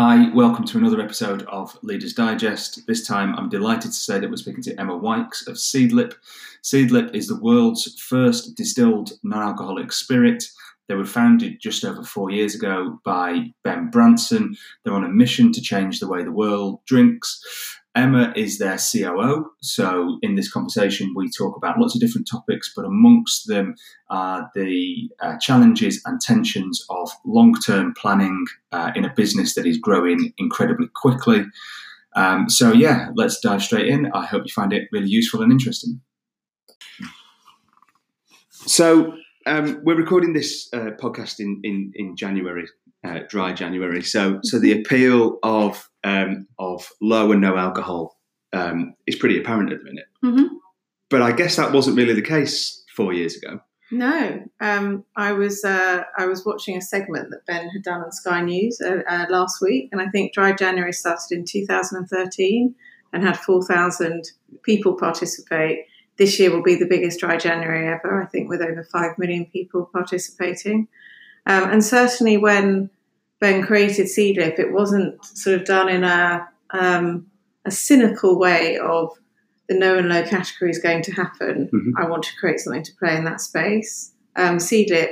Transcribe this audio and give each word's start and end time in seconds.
Hi, 0.00 0.30
welcome 0.32 0.64
to 0.66 0.78
another 0.78 1.00
episode 1.00 1.42
of 1.48 1.76
Leaders 1.82 2.12
Digest. 2.12 2.86
This 2.86 3.04
time 3.04 3.34
I'm 3.34 3.48
delighted 3.48 3.90
to 3.90 3.96
say 3.98 4.20
that 4.20 4.30
we're 4.30 4.36
speaking 4.36 4.62
to 4.62 4.80
Emma 4.80 4.96
Wykes 4.96 5.48
of 5.48 5.56
Seedlip. 5.56 6.14
Seedlip 6.62 7.12
is 7.16 7.26
the 7.26 7.40
world's 7.40 8.00
first 8.00 8.54
distilled 8.54 9.14
non 9.24 9.42
alcoholic 9.42 9.90
spirit. 9.90 10.44
They 10.86 10.94
were 10.94 11.04
founded 11.04 11.58
just 11.60 11.84
over 11.84 12.04
four 12.04 12.30
years 12.30 12.54
ago 12.54 13.00
by 13.04 13.52
Ben 13.64 13.90
Branson. 13.90 14.56
They're 14.84 14.94
on 14.94 15.02
a 15.02 15.08
mission 15.08 15.50
to 15.50 15.60
change 15.60 15.98
the 15.98 16.06
way 16.06 16.22
the 16.22 16.30
world 16.30 16.78
drinks. 16.86 17.42
Emma 17.98 18.32
is 18.36 18.58
their 18.58 18.78
COO. 18.78 19.50
So, 19.60 20.18
in 20.22 20.36
this 20.36 20.50
conversation, 20.50 21.14
we 21.16 21.28
talk 21.30 21.56
about 21.56 21.78
lots 21.78 21.96
of 21.96 22.00
different 22.00 22.28
topics, 22.30 22.72
but 22.74 22.84
amongst 22.84 23.48
them 23.48 23.74
are 24.08 24.48
the 24.54 25.10
uh, 25.20 25.36
challenges 25.38 26.00
and 26.04 26.20
tensions 26.20 26.86
of 26.90 27.10
long 27.26 27.54
term 27.54 27.94
planning 27.94 28.46
uh, 28.70 28.92
in 28.94 29.04
a 29.04 29.12
business 29.12 29.56
that 29.56 29.66
is 29.66 29.78
growing 29.78 30.32
incredibly 30.38 30.86
quickly. 30.94 31.44
Um, 32.14 32.48
so, 32.48 32.72
yeah, 32.72 33.08
let's 33.16 33.40
dive 33.40 33.62
straight 33.64 33.88
in. 33.88 34.10
I 34.12 34.26
hope 34.26 34.44
you 34.44 34.52
find 34.52 34.72
it 34.72 34.88
really 34.92 35.08
useful 35.08 35.42
and 35.42 35.50
interesting. 35.50 36.00
So, 38.66 39.14
um, 39.44 39.80
we're 39.82 39.96
recording 39.96 40.34
this 40.34 40.68
uh, 40.72 40.90
podcast 41.00 41.40
in, 41.40 41.60
in, 41.64 41.92
in 41.96 42.16
January, 42.16 42.68
uh, 43.04 43.20
dry 43.28 43.52
January. 43.52 44.02
So, 44.02 44.40
so 44.42 44.58
the 44.58 44.72
appeal 44.72 45.38
of 45.42 45.88
um, 46.04 46.46
of 46.58 46.88
low 47.00 47.32
and 47.32 47.40
no 47.40 47.56
alcohol 47.56 48.18
um, 48.52 48.94
is 49.06 49.16
pretty 49.16 49.38
apparent 49.38 49.72
at 49.72 49.78
the 49.78 49.84
minute. 49.84 50.06
Mm-hmm. 50.24 50.54
But 51.10 51.22
I 51.22 51.32
guess 51.32 51.56
that 51.56 51.72
wasn't 51.72 51.96
really 51.96 52.14
the 52.14 52.22
case 52.22 52.84
four 52.94 53.12
years 53.12 53.36
ago. 53.36 53.60
No, 53.90 54.44
um, 54.60 55.04
I 55.16 55.32
was 55.32 55.64
uh, 55.64 56.02
I 56.16 56.26
was 56.26 56.44
watching 56.44 56.76
a 56.76 56.82
segment 56.82 57.30
that 57.30 57.46
Ben 57.46 57.70
had 57.70 57.82
done 57.82 58.02
on 58.02 58.12
Sky 58.12 58.42
News 58.42 58.78
uh, 58.84 58.98
uh, 59.08 59.26
last 59.30 59.62
week, 59.62 59.88
and 59.92 60.00
I 60.00 60.08
think 60.08 60.34
Dry 60.34 60.52
January 60.52 60.92
started 60.92 61.30
in 61.30 61.44
2013 61.46 62.74
and 63.14 63.22
had 63.22 63.38
4,000 63.38 64.24
people 64.62 64.94
participate. 64.94 65.86
This 66.18 66.38
year 66.38 66.50
will 66.50 66.62
be 66.62 66.74
the 66.74 66.86
biggest 66.86 67.20
Dry 67.20 67.38
January 67.38 67.88
ever, 67.88 68.22
I 68.22 68.26
think, 68.26 68.50
with 68.50 68.60
over 68.60 68.82
5 68.84 69.18
million 69.18 69.46
people 69.46 69.88
participating. 69.90 70.88
Um, 71.48 71.70
and 71.70 71.84
certainly 71.84 72.36
when 72.36 72.90
Ben 73.40 73.62
created 73.62 74.06
Seedlip, 74.06 74.58
it 74.58 74.72
wasn't 74.72 75.24
sort 75.24 75.58
of 75.58 75.64
done 75.66 75.88
in 75.88 76.04
a, 76.04 76.46
um, 76.70 77.26
a 77.64 77.70
cynical 77.70 78.38
way 78.38 78.78
of 78.78 79.10
the 79.68 79.74
no 79.78 79.98
and 79.98 80.08
low 80.08 80.22
category 80.22 80.70
is 80.70 80.78
going 80.78 81.02
to 81.02 81.12
happen. 81.12 81.68
Mhm. 81.72 81.92
I 82.02 82.08
want 82.08 82.22
to 82.24 82.36
create 82.38 82.60
something 82.60 82.82
to 82.84 82.92
play 82.98 83.16
in 83.16 83.24
that 83.24 83.40
space. 83.40 84.12
Um, 84.36 84.58
Seedlip 84.58 85.10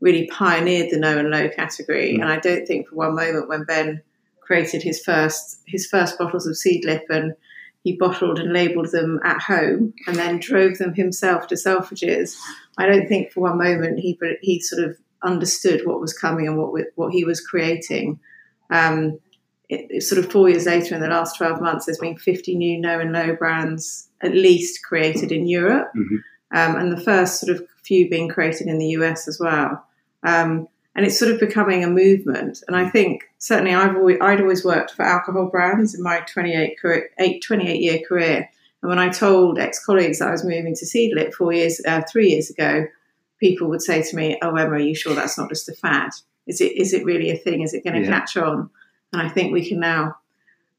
really 0.00 0.26
pioneered 0.28 0.90
the 0.90 0.98
no 0.98 1.18
and 1.18 1.30
low 1.30 1.48
category, 1.48 2.12
Mhm. 2.14 2.22
and 2.22 2.24
I 2.30 2.38
don't 2.38 2.66
think 2.66 2.88
for 2.88 2.96
one 2.96 3.14
moment 3.14 3.48
when 3.48 3.64
Ben 3.64 4.02
created 4.40 4.82
his 4.82 5.02
first 5.02 5.60
his 5.66 5.86
first 5.86 6.18
bottles 6.18 6.46
of 6.46 6.54
Seedlip 6.54 7.02
and 7.10 7.34
he 7.82 7.96
bottled 7.96 8.38
and 8.38 8.52
labelled 8.52 8.90
them 8.92 9.18
at 9.24 9.40
home 9.40 9.92
and 10.06 10.16
then 10.16 10.38
drove 10.38 10.78
them 10.78 10.94
himself 10.94 11.46
to 11.48 11.54
Selfridges. 11.56 12.36
I 12.78 12.86
don't 12.86 13.08
think 13.08 13.32
for 13.32 13.40
one 13.40 13.58
moment 13.58 13.98
he 14.00 14.16
he 14.42 14.60
sort 14.60 14.84
of 14.84 14.96
understood 15.22 15.82
what 15.86 16.00
was 16.00 16.12
coming 16.12 16.46
and 16.46 16.56
what 16.58 16.72
we- 16.72 16.84
what 16.94 17.12
he 17.12 17.24
was 17.24 17.40
creating. 17.40 18.18
Um, 18.70 19.18
it, 19.68 19.86
it's 19.90 20.08
sort 20.08 20.24
of 20.24 20.30
four 20.30 20.48
years 20.48 20.66
later, 20.66 20.94
in 20.94 21.00
the 21.00 21.08
last 21.08 21.36
twelve 21.36 21.60
months, 21.60 21.86
there's 21.86 21.98
been 21.98 22.16
50 22.16 22.54
new 22.56 22.78
no 22.80 23.00
and 23.00 23.12
low 23.12 23.34
brands 23.34 24.08
at 24.20 24.32
least 24.32 24.82
created 24.84 25.32
in 25.32 25.46
Europe, 25.46 25.90
Mhm. 25.96 26.18
um, 26.52 26.76
and 26.76 26.92
the 26.92 27.00
first 27.00 27.40
sort 27.40 27.54
of 27.56 27.66
few 27.84 28.08
being 28.08 28.28
created 28.28 28.66
in 28.66 28.78
the 28.78 28.88
US 28.98 29.28
as 29.28 29.38
well. 29.40 29.84
Um, 30.22 30.68
and 30.94 31.04
it's 31.04 31.18
sort 31.18 31.30
of 31.30 31.38
becoming 31.38 31.84
a 31.84 31.90
movement. 31.90 32.62
And 32.66 32.74
I 32.76 32.88
think 32.88 33.24
certainly 33.38 33.74
I've 33.74 33.96
always, 33.96 34.18
I'd 34.20 34.40
always 34.40 34.64
worked 34.64 34.92
for 34.92 35.02
alcohol 35.02 35.46
brands 35.46 35.94
in 35.94 36.02
my 36.02 36.20
28 36.20 36.78
career, 36.80 37.10
eight, 37.18 37.42
28 37.42 37.80
year 37.82 37.98
career. 38.08 38.48
And 38.82 38.88
when 38.88 38.98
I 38.98 39.08
told 39.10 39.58
ex 39.58 39.84
colleagues 39.84 40.20
that 40.20 40.28
I 40.28 40.32
was 40.32 40.44
moving 40.44 40.74
to 40.74 40.86
Seedlip 40.86 41.34
four 41.34 41.52
years, 41.52 41.80
uh, 41.86 42.00
three 42.10 42.30
years 42.30 42.48
ago, 42.50 42.86
people 43.40 43.68
would 43.68 43.82
say 43.82 44.02
to 44.02 44.16
me, 44.16 44.38
"Oh, 44.42 44.54
Emma, 44.56 44.72
are 44.74 44.78
you 44.78 44.94
sure 44.94 45.14
that's 45.14 45.38
not 45.38 45.48
just 45.48 45.68
a 45.68 45.74
fad? 45.74 46.10
Is 46.46 46.60
it 46.60 46.72
is 46.76 46.92
it 46.92 47.04
really 47.04 47.30
a 47.30 47.36
thing? 47.36 47.62
Is 47.62 47.74
it 47.74 47.84
going 47.84 47.94
to 48.00 48.02
Yeah. 48.08 48.18
catch 48.20 48.36
on?" 48.36 48.70
And 49.12 49.22
I 49.22 49.28
think 49.28 49.52
we 49.52 49.66
can 49.68 49.80
now 49.80 50.16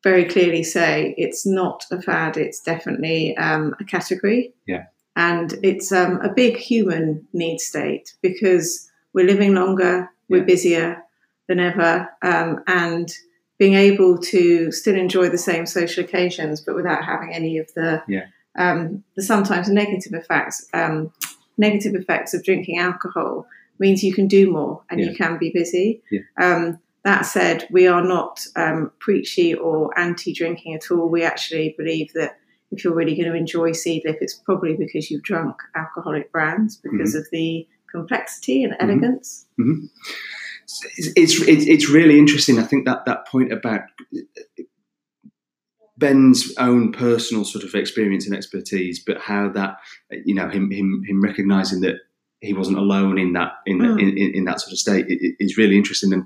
very 0.04 0.26
clearly 0.26 0.64
say 0.64 1.14
it's 1.18 1.46
not 1.46 1.86
a 1.92 2.02
fad. 2.02 2.38
It's 2.38 2.62
definitely 2.62 3.36
um, 3.38 3.76
a 3.80 3.84
category. 3.84 4.54
Yeah. 4.68 4.86
And 5.16 5.54
it's 5.64 5.92
um, 5.92 6.22
a 6.22 6.30
big 6.32 6.58
human 6.58 7.28
need 7.34 7.60
state 7.60 8.14
because 8.22 8.90
we're 9.14 9.26
living 9.26 9.54
longer, 9.56 10.10
we're 10.30 10.38
Yeah. 10.40 10.44
busier 10.44 11.04
than 11.48 11.60
ever, 11.60 12.08
um, 12.22 12.64
and 12.68 13.12
being 13.58 13.74
able 13.74 14.20
to 14.20 14.72
still 14.72 14.96
enjoy 14.96 15.30
the 15.30 15.38
same 15.38 15.66
social 15.66 16.04
occasions, 16.04 16.62
but 16.62 16.76
without 16.76 17.04
having 17.04 17.34
any 17.34 17.58
of 17.58 17.74
the 17.74 18.04
Yeah. 18.08 18.26
um, 18.56 19.04
the 19.16 19.24
sometimes 19.24 19.70
negative 19.70 20.14
effects 20.14 20.68
um, 20.74 21.12
negative 21.58 21.96
effects 21.96 22.34
of 22.34 22.44
drinking 22.44 22.78
alcohol 22.80 23.48
means 23.80 24.04
you 24.04 24.14
can 24.14 24.28
do 24.28 24.52
more 24.52 24.84
and 24.90 25.00
Yeah. 25.00 25.10
you 25.10 25.16
can 25.16 25.38
be 25.38 25.52
busy. 25.54 26.02
Yeah. 26.12 26.22
Um, 26.40 26.80
that 27.04 27.22
said, 27.26 27.68
we 27.72 27.88
are 27.88 28.04
not 28.04 28.46
um, 28.56 28.92
preachy 29.00 29.54
or 29.54 29.98
anti-drinking 29.98 30.74
at 30.74 30.92
all. 30.92 31.08
We 31.10 31.24
actually 31.24 31.74
believe 31.78 32.12
that 32.14 32.38
if 32.72 32.84
you're 32.84 32.94
really 32.94 33.16
going 33.16 33.30
to 33.32 33.38
enjoy 33.38 33.72
Seedlip, 33.72 34.18
it's 34.20 34.34
probably 34.34 34.76
because 34.76 35.10
you've 35.10 35.24
drunk 35.24 35.56
alcoholic 35.76 36.32
brands 36.34 36.76
because 36.78 37.16
of 37.16 37.26
the 37.32 37.66
complexity 37.90 38.64
and 38.64 38.76
elegance. 38.80 39.46
It's, 40.66 41.14
it's, 41.16 41.42
it's, 41.42 41.66
it's 41.66 41.90
really 41.90 42.20
interesting. 42.20 42.60
I 42.60 42.64
think 42.64 42.86
that, 42.86 43.06
that 43.06 43.26
point 43.28 43.54
about 43.54 43.82
Ben's 45.98 46.54
own 46.58 46.92
personal 46.92 47.44
sort 47.44 47.64
of 47.64 47.74
experience 47.74 48.26
and 48.28 48.36
expertise, 48.36 49.04
but 49.04 49.18
how 49.20 49.50
that, 49.50 49.78
you 50.26 50.36
know, 50.36 50.48
him, 50.50 50.70
him, 50.72 51.04
him 51.08 51.24
recognizing 51.24 51.82
that 51.82 51.96
he 52.42 52.54
wasn't 52.54 52.78
alone 52.78 53.18
in 53.18 53.34
that, 53.34 53.54
in, 53.66 53.80
Mm. 53.80 54.02
in, 54.02 54.18
in, 54.18 54.36
in 54.36 54.46
that 54.46 54.62
sort 54.62 54.72
of 54.74 54.78
state 54.78 55.06
is 55.10 55.58
really 55.58 55.76
interesting. 55.76 56.14
And 56.14 56.24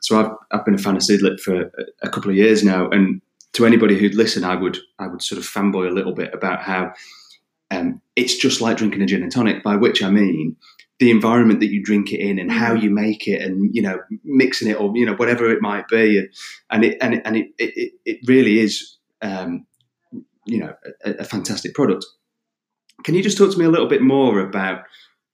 so 0.00 0.18
I've, 0.18 0.30
I've 0.50 0.64
been 0.64 0.74
a 0.74 0.78
fan 0.78 0.96
of 0.96 1.02
Seedlip 1.02 1.38
for 1.40 1.62
a, 1.62 1.70
a 2.02 2.10
couple 2.10 2.30
of 2.30 2.36
years 2.36 2.64
now. 2.64 2.90
And 2.90 3.22
to 3.52 3.64
anybody 3.64 3.96
who'd 3.96 4.14
listen, 4.14 4.44
I 4.44 4.56
would, 4.56 4.78
I 4.98 5.06
would 5.06 5.22
sort 5.22 5.38
of 5.38 5.44
fanboy 5.46 5.88
a 5.88 5.94
little 5.94 6.14
bit 6.14 6.34
about 6.34 6.62
how 6.62 6.92
um, 7.70 8.00
it's 8.16 8.36
just 8.36 8.60
like 8.60 8.76
drinking 8.76 9.02
a 9.02 9.06
gin 9.06 9.22
and 9.22 9.32
tonic, 9.32 9.62
by 9.62 9.76
which 9.76 10.02
I 10.02 10.10
mean 10.10 10.56
the 10.98 11.10
environment 11.10 11.60
that 11.60 11.70
you 11.72 11.82
drink 11.82 12.12
it 12.12 12.20
in 12.20 12.38
and 12.38 12.50
how 12.50 12.72
you 12.72 12.90
make 12.90 13.28
it 13.28 13.42
and 13.42 13.74
you 13.74 13.82
know 13.82 13.98
mixing 14.24 14.68
it 14.70 14.80
or 14.80 14.90
you 14.96 15.04
know 15.04 15.14
whatever 15.14 15.50
it 15.50 15.60
might 15.60 15.86
be 15.88 16.18
and, 16.18 16.28
and 16.70 16.84
it 16.84 16.96
and 17.02 17.14
it, 17.14 17.22
and 17.26 17.36
it, 17.36 17.48
it, 17.58 17.92
it 18.06 18.18
really 18.26 18.60
is 18.60 18.95
um, 19.22 19.66
you 20.44 20.58
know 20.58 20.74
a, 21.04 21.12
a 21.12 21.24
fantastic 21.24 21.74
product. 21.74 22.04
Can 23.04 23.14
you 23.14 23.22
just 23.22 23.36
talk 23.36 23.52
to 23.52 23.58
me 23.58 23.64
a 23.64 23.70
little 23.70 23.88
bit 23.88 24.02
more 24.02 24.40
about 24.40 24.84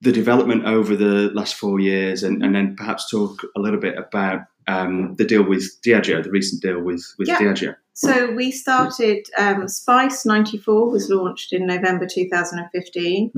the 0.01 0.13
development 0.13 0.65
over 0.67 0.97
the 0.97 1.31
last 1.33 1.55
four 1.55 1.79
years 1.79 2.25
and, 2.25 2.43
and 2.43 2.55
then 2.57 2.75
perhaps 2.77 3.09
talk 3.09 3.41
a 3.57 3.61
little 3.61 3.79
bit 3.79 3.97
about 3.97 4.41
um, 4.67 5.15
the 5.15 5.25
deal 5.25 5.45
with 5.45 5.65
Diageo, 5.87 6.23
the 6.23 6.31
recent 6.31 6.61
deal 6.61 6.81
with 6.81 7.05
with 7.19 7.29
Yeah. 7.29 7.39
Diageo? 7.39 7.77
So 7.95 8.33
we 8.33 8.51
started. 8.51 9.27
Um, 9.37 9.69
Spice 9.69 10.25
'94 10.25 10.91
was 10.91 11.11
launched 11.11 11.53
in 11.53 11.67
November 11.67 12.07
2015, 12.07 13.33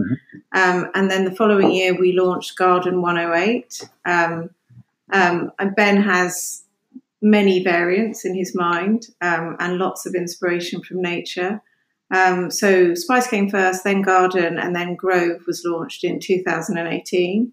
um, 0.53 0.91
and 0.95 1.11
then 1.11 1.25
the 1.25 1.35
following 1.35 1.73
year 1.73 1.99
we 1.99 2.13
launched 2.13 2.57
Garden 2.57 3.03
108. 3.03 3.89
Um, 4.05 4.51
um, 5.13 5.51
and 5.59 5.75
Ben 5.75 6.01
has 6.03 6.64
many 7.25 7.65
variants 7.65 8.27
in 8.27 8.35
his 8.35 8.55
mind 8.55 9.07
um, 9.23 9.57
and 9.59 9.79
lots 9.79 10.05
of 10.05 10.15
inspiration 10.15 10.83
from 10.83 11.01
nature. 11.01 11.63
Um, 12.15 12.51
so 12.51 12.95
Spice 12.95 13.27
came 13.27 13.49
first, 13.49 13.83
then 13.83 14.03
Garden, 14.03 14.59
and 14.59 14.77
then 14.77 14.95
Grove 14.95 15.41
was 15.47 15.65
launched 15.65 16.05
in 16.05 16.21
2018. 16.21 17.51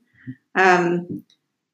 Um, 0.55 1.23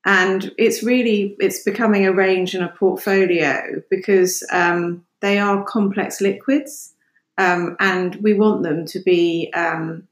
and 0.05 0.51
it's 0.59 0.83
really 0.83 1.35
it's 1.39 1.63
becoming 1.63 2.05
a 2.05 2.13
range 2.13 2.53
and 2.53 2.63
a 2.63 2.69
portfolio 2.69 3.81
because 3.89 4.45
um, 4.51 5.03
they 5.21 5.39
are 5.39 5.63
complex 5.65 6.21
liquids, 6.21 6.93
um, 7.39 7.75
and 7.79 8.15
we 8.17 8.35
want 8.35 8.61
them 8.61 8.85
to 8.85 8.99
be 8.99 9.51
um, 9.55 10.07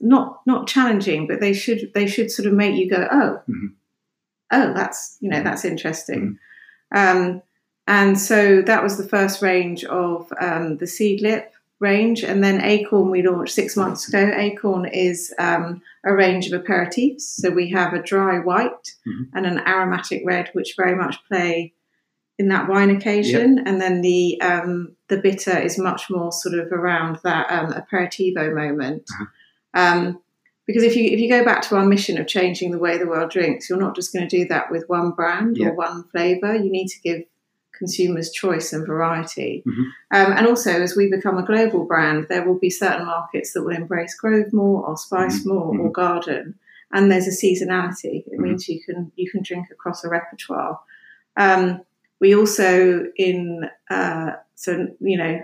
not 0.00 0.40
not 0.44 0.66
challenging, 0.66 1.28
but 1.28 1.40
they 1.40 1.52
should 1.54 1.92
they 1.94 2.08
should 2.08 2.32
sort 2.32 2.48
of 2.48 2.52
make 2.52 2.74
you 2.74 2.90
go, 2.90 3.06
oh, 3.10 3.40
Mhm. 3.48 3.72
oh, 4.50 4.74
that's 4.74 5.16
you 5.20 5.30
know 5.30 5.42
that's 5.42 5.64
interesting. 5.64 6.38
Um, 6.94 7.42
and 7.86 8.18
so 8.18 8.62
that 8.62 8.82
was 8.82 8.96
the 8.96 9.08
first 9.08 9.42
range 9.42 9.84
of 9.84 10.32
um, 10.40 10.76
the 10.78 10.86
seedlip 10.86 11.46
range, 11.78 12.24
and 12.24 12.42
then 12.42 12.62
Acorn 12.62 13.10
we 13.10 13.22
launched 13.22 13.54
six 13.54 13.76
months 13.76 14.08
ago. 14.08 14.32
Acorn 14.34 14.86
is 14.86 15.32
um, 15.38 15.82
a 16.04 16.12
range 16.14 16.50
of 16.50 16.60
aperitifs, 16.62 17.20
so 17.20 17.50
we 17.50 17.70
have 17.70 17.92
a 17.92 18.02
dry 18.02 18.38
white 18.38 18.94
Mhm. 19.06 19.28
and 19.34 19.46
an 19.46 19.58
aromatic 19.66 20.22
red, 20.24 20.48
which 20.54 20.74
very 20.76 20.96
much 20.96 21.16
play 21.28 21.74
in 22.38 22.48
that 22.48 22.68
wine 22.68 22.90
occasion, 22.90 23.58
and 23.66 23.80
then 23.80 24.00
the 24.00 24.40
um, 24.40 24.96
the 25.08 25.18
bitter 25.18 25.56
is 25.58 25.78
much 25.78 26.10
more 26.10 26.32
sort 26.32 26.58
of 26.58 26.72
around 26.72 27.18
that 27.24 27.46
um, 27.50 27.72
aperitivo 27.72 28.54
moment. 28.54 29.04
Uh-huh. 29.12 30.08
Because 30.66 30.82
if 30.82 30.96
you 30.96 31.04
if 31.04 31.20
you 31.20 31.28
go 31.28 31.44
back 31.44 31.62
to 31.62 31.76
our 31.76 31.86
mission 31.86 32.18
of 32.18 32.26
changing 32.26 32.72
the 32.72 32.78
way 32.78 32.98
the 32.98 33.06
world 33.06 33.30
drinks, 33.30 33.68
you're 33.68 33.78
not 33.78 33.94
just 33.94 34.12
going 34.12 34.28
to 34.28 34.36
do 34.36 34.48
that 34.48 34.70
with 34.70 34.88
one 34.88 35.12
brand 35.12 35.56
Yeah. 35.56 35.68
or 35.68 35.74
one 35.74 36.04
flavour. 36.10 36.56
You 36.56 36.70
need 36.70 36.88
to 36.88 37.00
give 37.00 37.22
consumers' 37.76 38.30
choice 38.30 38.72
and 38.72 38.86
variety. 38.86 39.62
Mm-hmm. 39.66 39.82
Um, 40.12 40.32
and 40.36 40.46
also, 40.46 40.70
as 40.70 40.96
we 40.96 41.10
become 41.10 41.38
a 41.38 41.46
global 41.46 41.84
brand, 41.84 42.26
there 42.28 42.46
will 42.46 42.58
be 42.58 42.70
certain 42.70 43.06
markets 43.06 43.52
that 43.52 43.62
will 43.62 43.76
embrace 43.76 44.14
Grove 44.16 44.52
more 44.52 44.84
or 44.86 44.96
Spice 44.96 45.40
mm-hmm. 45.40 45.50
more 45.50 45.68
or 45.68 45.74
mm-hmm. 45.74 45.92
Garden. 45.92 46.58
And 46.92 47.10
there's 47.10 47.26
a 47.26 47.30
seasonality. 47.30 48.24
It 48.26 48.32
mm-hmm. 48.32 48.42
means 48.42 48.68
you 48.68 48.82
can 48.82 49.12
you 49.16 49.30
can 49.30 49.42
drink 49.42 49.66
across 49.70 50.04
a 50.04 50.08
repertoire. 50.08 50.80
Um, 51.36 51.82
we 52.20 52.34
also 52.34 53.06
in 53.16 53.68
uh, 53.90 54.32
so 54.54 54.88
you 55.00 55.18
know 55.18 55.42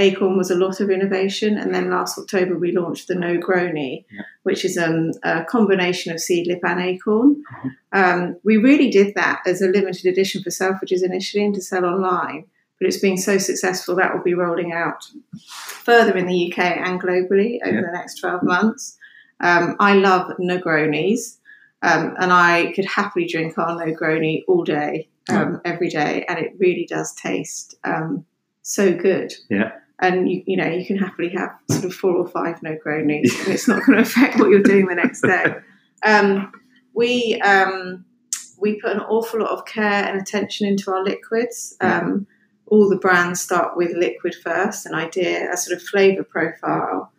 Acorn 0.00 0.38
was 0.38 0.50
a 0.50 0.56
lot 0.56 0.80
of 0.80 0.90
innovation, 0.90 1.58
and 1.58 1.74
then 1.74 1.90
last 1.90 2.18
October 2.18 2.56
we 2.56 2.72
launched 2.72 3.06
the 3.06 3.14
Nogroni, 3.14 4.06
yeah. 4.10 4.22
which 4.44 4.64
is 4.64 4.78
um, 4.78 5.10
a 5.22 5.44
combination 5.44 6.10
of 6.10 6.18
seedlip 6.18 6.60
and 6.62 6.80
acorn. 6.80 7.36
Mm-hmm. 7.36 7.68
Um, 7.92 8.36
we 8.42 8.56
really 8.56 8.90
did 8.90 9.14
that 9.14 9.42
as 9.46 9.60
a 9.60 9.68
limited 9.68 10.06
edition 10.06 10.42
for 10.42 10.48
Selfridges 10.48 11.04
initially 11.04 11.44
and 11.44 11.54
to 11.54 11.60
sell 11.60 11.84
online, 11.84 12.46
but 12.78 12.88
it's 12.88 12.98
been 12.98 13.18
so 13.18 13.36
successful 13.36 13.94
that 13.96 14.14
will 14.14 14.22
be 14.22 14.32
rolling 14.32 14.72
out 14.72 15.04
further 15.84 16.16
in 16.16 16.26
the 16.26 16.50
UK 16.50 16.58
and 16.58 17.00
globally 17.00 17.58
over 17.62 17.76
yeah. 17.76 17.82
the 17.82 17.92
next 17.92 18.20
12 18.20 18.42
months. 18.42 18.96
Um, 19.40 19.76
I 19.80 19.94
love 19.94 20.32
Negronis, 20.38 21.36
um, 21.82 22.14
and 22.18 22.32
I 22.32 22.72
could 22.74 22.86
happily 22.86 23.26
drink 23.26 23.58
our 23.58 23.76
Negroni 23.76 24.44
all 24.48 24.64
day, 24.64 25.08
um, 25.28 25.60
every 25.66 25.90
day, 25.90 26.24
and 26.26 26.38
it 26.38 26.54
really 26.58 26.86
does 26.88 27.14
taste 27.14 27.74
um, 27.84 28.24
so 28.62 28.94
good. 28.94 29.34
Yeah 29.50 29.72
and 30.00 30.30
you, 30.30 30.42
you 30.46 30.56
know 30.56 30.66
you 30.66 30.84
can 30.84 30.96
happily 30.96 31.28
have 31.30 31.54
sort 31.70 31.84
of 31.84 31.94
four 31.94 32.16
or 32.16 32.26
five 32.26 32.62
no 32.62 32.70
Negronis, 32.70 33.38
and 33.44 33.54
it's 33.54 33.68
not 33.68 33.84
going 33.84 33.96
to 33.96 34.02
affect 34.02 34.38
what 34.38 34.50
you're 34.50 34.62
doing 34.62 34.86
the 34.86 34.94
next 34.94 35.22
day. 35.22 35.54
Um, 36.02 36.50
we 36.94 37.38
um, 37.42 38.06
we 38.58 38.80
put 38.80 38.92
an 38.92 39.00
awful 39.00 39.40
lot 39.40 39.50
of 39.50 39.66
care 39.66 40.06
and 40.06 40.18
attention 40.18 40.66
into 40.66 40.90
our 40.90 41.04
liquids. 41.04 41.76
Um, 41.82 42.26
all 42.68 42.88
the 42.88 42.96
brands 42.96 43.42
start 43.42 43.76
with 43.76 43.94
liquid 43.94 44.34
first, 44.34 44.86
an 44.86 44.94
idea, 44.94 45.52
a 45.52 45.58
sort 45.58 45.76
of 45.76 45.82
flavour 45.86 46.24
profile, 46.24 47.12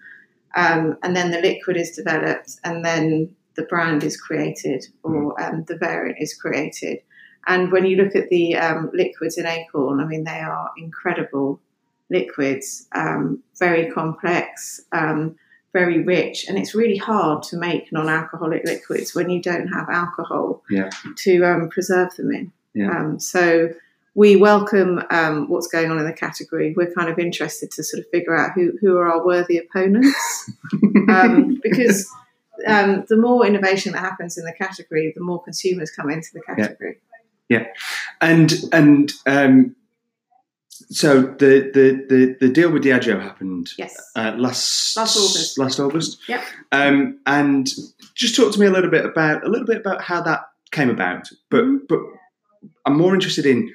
um, 0.56 0.98
and 1.04 1.16
then 1.16 1.30
the 1.30 1.40
liquid 1.42 1.78
is 1.78 1.92
developed, 1.92 2.58
and 2.64 2.84
then 2.84 3.36
the 3.56 3.64
brand 3.64 4.04
is 4.04 4.20
created 4.20 4.84
or 5.04 5.40
um, 5.40 5.64
the 5.66 5.78
variant 5.78 6.18
is 6.20 6.34
created. 6.34 7.04
And 7.46 7.72
when 7.72 7.86
you 7.86 7.98
look 7.98 8.16
at 8.16 8.30
the 8.30 8.56
um, 8.56 8.90
liquids 8.96 9.38
in 9.38 9.46
Acorn, 9.46 10.00
I 10.00 10.06
mean, 10.06 10.24
they 10.24 10.40
are 10.40 10.72
incredible 10.76 11.60
liquids, 12.12 12.88
um, 12.94 13.42
very 13.58 13.90
complex, 13.90 14.82
um, 14.92 15.36
very 15.74 16.04
rich, 16.04 16.48
and 16.48 16.58
it's 16.58 16.76
really 16.76 16.98
hard 16.98 17.42
to 17.44 17.58
make 17.58 17.92
non-alcoholic 17.92 18.66
liquids 18.66 19.16
when 19.16 19.30
you 19.30 19.42
don't 19.42 19.68
have 19.68 19.90
alcohol 19.90 20.62
yeah. 20.70 20.90
to 21.16 21.44
um, 21.46 21.70
preserve 21.70 22.14
them 22.18 22.32
in. 22.32 22.52
Yeah. 22.74 22.92
Um, 22.92 23.20
so 23.20 23.74
we 24.14 24.36
welcome 24.36 25.02
um, 25.10 25.50
what's 25.50 25.68
going 25.68 25.90
on 25.90 25.98
in 25.98 26.06
the 26.06 26.14
category. 26.14 26.74
We're 26.76 26.92
kind 26.92 27.10
of 27.10 27.18
interested 27.18 27.72
to 27.72 27.84
sort 27.84 28.02
of 28.02 28.10
figure 28.10 28.38
out 28.38 28.52
who, 28.54 28.74
who 28.82 28.98
are 28.98 29.10
our 29.10 29.26
worthy 29.26 29.58
opponents 29.58 30.52
um, 31.10 31.60
because 31.64 32.10
the 32.68 33.18
more 33.18 33.46
innovation 33.46 33.94
that 33.94 34.00
happens 34.00 34.38
in 34.38 34.44
the 34.44 34.54
category, 34.54 35.14
the 35.16 35.24
more 35.24 35.42
consumers 35.42 35.92
come 35.92 36.10
into 36.10 36.30
the 36.34 36.42
category. 36.42 36.98
Yeah, 37.48 37.60
yeah. 37.60 37.66
and 38.20 38.54
and 38.74 39.12
um, 39.26 39.76
so 40.90 41.22
the, 41.22 41.72
the, 41.74 42.06
the, 42.10 42.38
the 42.40 42.50
deal 42.50 42.72
with 42.72 42.84
Diageo 42.84 43.22
happened 43.22 43.72
yes. 43.78 43.96
Uh, 44.16 44.34
last 44.38 44.96
last 44.98 45.18
August. 45.18 45.58
Last 45.60 45.80
August. 45.80 46.18
Yep. 46.28 46.44
Um, 46.72 47.20
and 47.26 47.68
just 48.16 48.36
talk 48.36 48.54
to 48.54 48.60
me 48.60 48.66
a 48.66 48.72
little 48.72 48.92
bit 48.92 49.06
about 49.06 49.46
a 49.46 49.50
little 49.50 49.66
bit 49.66 49.78
about 49.78 50.02
how 50.02 50.22
that 50.22 50.42
came 50.72 50.90
about. 50.90 51.28
But 51.50 51.64
mm-hmm. 51.64 51.86
but 51.88 52.00
I'm 52.86 52.98
more 52.98 53.14
interested 53.14 53.46
in 53.46 53.74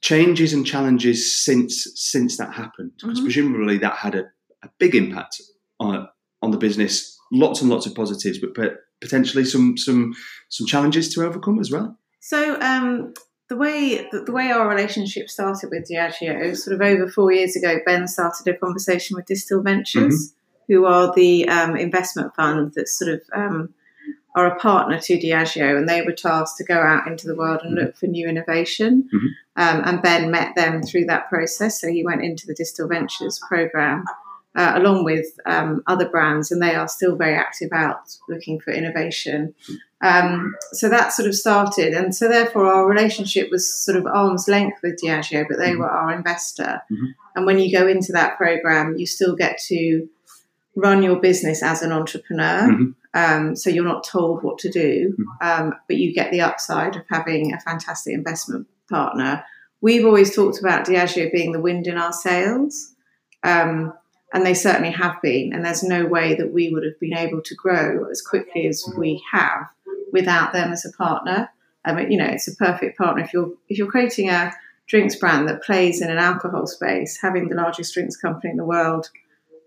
changes 0.00 0.52
and 0.52 0.66
challenges 0.66 1.44
since 1.44 1.86
since 1.94 2.36
that 2.36 2.52
happened 2.52 2.92
because 3.00 3.18
mm-hmm. 3.18 3.24
presumably 3.24 3.78
that 3.78 3.94
had 3.94 4.14
a, 4.14 4.24
a 4.62 4.70
big 4.78 4.94
impact 4.94 5.40
on 5.80 6.08
on 6.42 6.50
the 6.50 6.58
business. 6.58 7.12
Lots 7.32 7.62
and 7.62 7.70
lots 7.70 7.86
of 7.86 7.94
positives, 7.94 8.38
but, 8.38 8.54
but 8.54 8.76
potentially 9.00 9.44
some 9.44 9.76
some 9.76 10.14
some 10.50 10.66
challenges 10.66 11.12
to 11.14 11.24
overcome 11.24 11.58
as 11.58 11.70
well. 11.70 11.98
So 12.20 12.60
um, 12.60 13.12
the 13.54 13.60
way 13.60 14.08
the, 14.10 14.20
the, 14.20 14.32
way 14.32 14.50
our 14.50 14.68
relationship 14.68 15.30
started 15.30 15.70
with 15.70 15.88
Diageo, 15.88 16.56
sort 16.56 16.74
of 16.74 16.80
over 16.80 17.08
four 17.08 17.32
years 17.32 17.54
ago, 17.54 17.78
Ben 17.86 18.08
started 18.08 18.48
a 18.48 18.56
conversation 18.56 19.16
with 19.16 19.26
Distill 19.26 19.62
Ventures, 19.62 20.32
mm-hmm. 20.32 20.72
who 20.72 20.86
are 20.86 21.12
the 21.14 21.48
um, 21.48 21.76
investment 21.76 22.34
fund 22.34 22.72
that 22.74 22.88
sort 22.88 23.12
of 23.12 23.20
um, 23.32 23.72
are 24.34 24.46
a 24.46 24.58
partner 24.58 24.98
to 25.00 25.18
Diageo, 25.18 25.78
and 25.78 25.88
they 25.88 26.02
were 26.02 26.12
tasked 26.12 26.58
to 26.58 26.64
go 26.64 26.80
out 26.80 27.06
into 27.06 27.28
the 27.28 27.36
world 27.36 27.60
and 27.62 27.76
mm-hmm. 27.76 27.86
look 27.86 27.96
for 27.96 28.06
new 28.06 28.28
innovation. 28.28 29.08
Mm-hmm. 29.14 29.26
Um, 29.56 29.82
and 29.84 30.02
Ben 30.02 30.30
met 30.32 30.56
them 30.56 30.82
through 30.82 31.04
that 31.04 31.28
process, 31.28 31.80
so 31.80 31.88
he 31.88 32.04
went 32.04 32.24
into 32.24 32.46
the 32.46 32.54
Distill 32.54 32.88
Ventures 32.88 33.40
program. 33.46 34.04
Uh, 34.56 34.74
along 34.76 35.02
with 35.02 35.26
um, 35.46 35.82
other 35.88 36.08
brands, 36.08 36.52
and 36.52 36.62
they 36.62 36.76
are 36.76 36.86
still 36.86 37.16
very 37.16 37.34
active 37.34 37.70
out 37.72 38.16
looking 38.28 38.60
for 38.60 38.72
innovation. 38.72 39.52
Um, 40.00 40.54
so 40.72 40.88
that 40.88 41.12
sort 41.12 41.26
of 41.26 41.34
started, 41.34 41.92
and 41.92 42.14
so 42.14 42.28
therefore 42.28 42.66
our 42.66 42.88
relationship 42.88 43.50
was 43.50 43.68
sort 43.74 43.96
of 43.96 44.06
arm's 44.06 44.46
length 44.46 44.78
with 44.80 45.00
Diageo, 45.02 45.44
but 45.48 45.58
they 45.58 45.70
mm-hmm. 45.70 45.80
were 45.80 45.90
our 45.90 46.12
investor. 46.12 46.82
Mm-hmm. 46.92 47.06
And 47.34 47.46
when 47.46 47.58
you 47.58 47.76
go 47.76 47.88
into 47.88 48.12
that 48.12 48.36
program, 48.36 48.94
you 48.96 49.06
still 49.06 49.34
get 49.34 49.58
to 49.66 50.08
run 50.76 51.02
your 51.02 51.18
business 51.18 51.60
as 51.60 51.82
an 51.82 51.90
entrepreneur. 51.90 52.68
Mm-hmm. 52.68 52.90
Um, 53.14 53.56
so 53.56 53.70
you're 53.70 53.84
not 53.84 54.04
told 54.04 54.44
what 54.44 54.58
to 54.58 54.70
do, 54.70 55.16
mm-hmm. 55.18 55.64
um, 55.64 55.74
but 55.88 55.96
you 55.96 56.14
get 56.14 56.30
the 56.30 56.42
upside 56.42 56.94
of 56.94 57.02
having 57.10 57.52
a 57.52 57.60
fantastic 57.60 58.14
investment 58.14 58.68
partner. 58.88 59.42
We've 59.80 60.06
always 60.06 60.32
talked 60.32 60.60
about 60.60 60.86
Diageo 60.86 61.32
being 61.32 61.50
the 61.50 61.60
wind 61.60 61.88
in 61.88 61.98
our 61.98 62.12
sails. 62.12 62.94
Um, 63.42 63.92
and 64.34 64.44
they 64.44 64.52
certainly 64.52 64.90
have 64.90 65.22
been. 65.22 65.52
And 65.54 65.64
there's 65.64 65.84
no 65.84 66.04
way 66.04 66.34
that 66.34 66.52
we 66.52 66.70
would 66.70 66.84
have 66.84 66.98
been 66.98 67.16
able 67.16 67.40
to 67.40 67.54
grow 67.54 68.06
as 68.10 68.20
quickly 68.20 68.66
as 68.66 68.84
we 68.98 69.22
have 69.32 69.68
without 70.12 70.52
them 70.52 70.72
as 70.72 70.84
a 70.84 70.92
partner. 70.92 71.48
I 71.84 71.94
mean, 71.94 72.10
you 72.10 72.18
know, 72.18 72.26
it's 72.26 72.48
a 72.48 72.56
perfect 72.56 72.98
partner. 72.98 73.22
If 73.22 73.32
you're 73.32 73.52
if 73.68 73.78
you're 73.78 73.90
creating 73.90 74.30
a 74.30 74.52
drinks 74.88 75.14
brand 75.14 75.48
that 75.48 75.62
plays 75.62 76.02
in 76.02 76.10
an 76.10 76.18
alcohol 76.18 76.66
space, 76.66 77.18
having 77.22 77.48
the 77.48 77.54
largest 77.54 77.94
drinks 77.94 78.16
company 78.16 78.50
in 78.50 78.56
the 78.56 78.64
world 78.64 79.08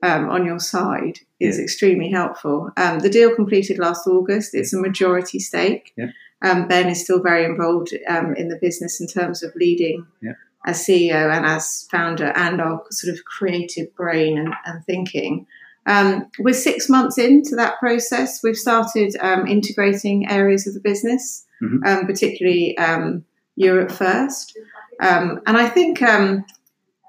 um, 0.03 0.29
on 0.29 0.45
your 0.45 0.59
side 0.59 1.19
is 1.39 1.57
yeah. 1.57 1.63
extremely 1.63 2.11
helpful. 2.11 2.69
Um, 2.75 2.99
the 2.99 3.09
deal 3.09 3.33
completed 3.33 3.79
last 3.79 4.05
August. 4.05 4.53
It's 4.53 4.73
a 4.73 4.81
majority 4.81 5.39
stake. 5.39 5.93
Yeah. 5.95 6.11
Um, 6.41 6.67
ben 6.67 6.89
is 6.89 7.03
still 7.03 7.23
very 7.23 7.45
involved 7.45 7.95
um, 8.07 8.35
in 8.35 8.49
the 8.49 8.59
business 8.61 9.01
in 9.01 9.07
terms 9.07 9.41
of 9.41 9.55
leading 9.55 10.05
yeah. 10.21 10.33
As 10.67 10.85
CEO 10.85 11.33
and 11.35 11.45
as 11.45 11.87
founder 11.89 12.33
and 12.35 12.61
our 12.61 12.83
sort 12.91 13.13
of 13.13 13.23
creative 13.23 13.95
brain 13.95 14.37
and, 14.37 14.53
and 14.65 14.85
thinking. 14.85 15.47
Um, 15.87 16.29
we're 16.39 16.53
six 16.53 16.89
months 16.89 17.17
into 17.17 17.55
that 17.55 17.79
process. 17.79 18.43
We've 18.43 18.57
started 18.57 19.15
um, 19.21 19.47
integrating 19.47 20.29
areas 20.29 20.67
of 20.67 20.73
the 20.73 20.81
business, 20.81 21.45
mm-hmm. 21.63 21.83
um, 21.85 22.05
particularly 22.05 22.77
um, 22.77 23.23
Europe 23.55 23.91
first, 23.91 24.57
um, 24.99 25.39
and 25.47 25.55
I 25.55 25.69
think 25.69 26.01
um, 26.01 26.43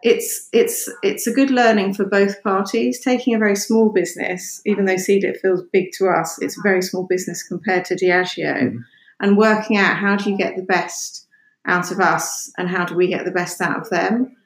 it's 0.05 0.49
it's 0.53 0.89
it's 1.03 1.27
a 1.27 1.33
good 1.33 1.51
learning 1.51 1.95
for 1.95 2.05
both 2.05 2.41
parties. 2.45 3.01
Taking 3.01 3.35
a 3.35 3.39
very 3.39 3.57
small 3.57 3.89
business, 3.89 4.63
even 4.65 4.85
though 4.85 4.95
Seedlip 4.95 5.41
feels 5.41 5.63
big 5.73 5.91
to 5.99 6.07
us, 6.07 6.41
it's 6.41 6.57
a 6.57 6.63
very 6.63 6.83
small 6.83 7.05
business 7.05 7.43
compared 7.43 7.85
to 7.87 7.97
Diageo, 7.97 8.63
mm-hmm. 8.63 8.79
and 9.19 9.37
working 9.37 9.77
out 9.77 9.97
how 9.97 10.15
do 10.15 10.31
you 10.31 10.37
get 10.37 10.55
the 10.55 10.63
best 10.63 11.27
out 11.67 11.91
of 11.91 12.01
us 12.01 12.53
and 12.57 12.69
how 12.69 12.85
do 12.85 12.95
we 12.95 13.09
get 13.09 13.25
the 13.25 13.31
best 13.31 13.61
out 13.61 13.81
of 13.81 13.91
them. 13.91 14.37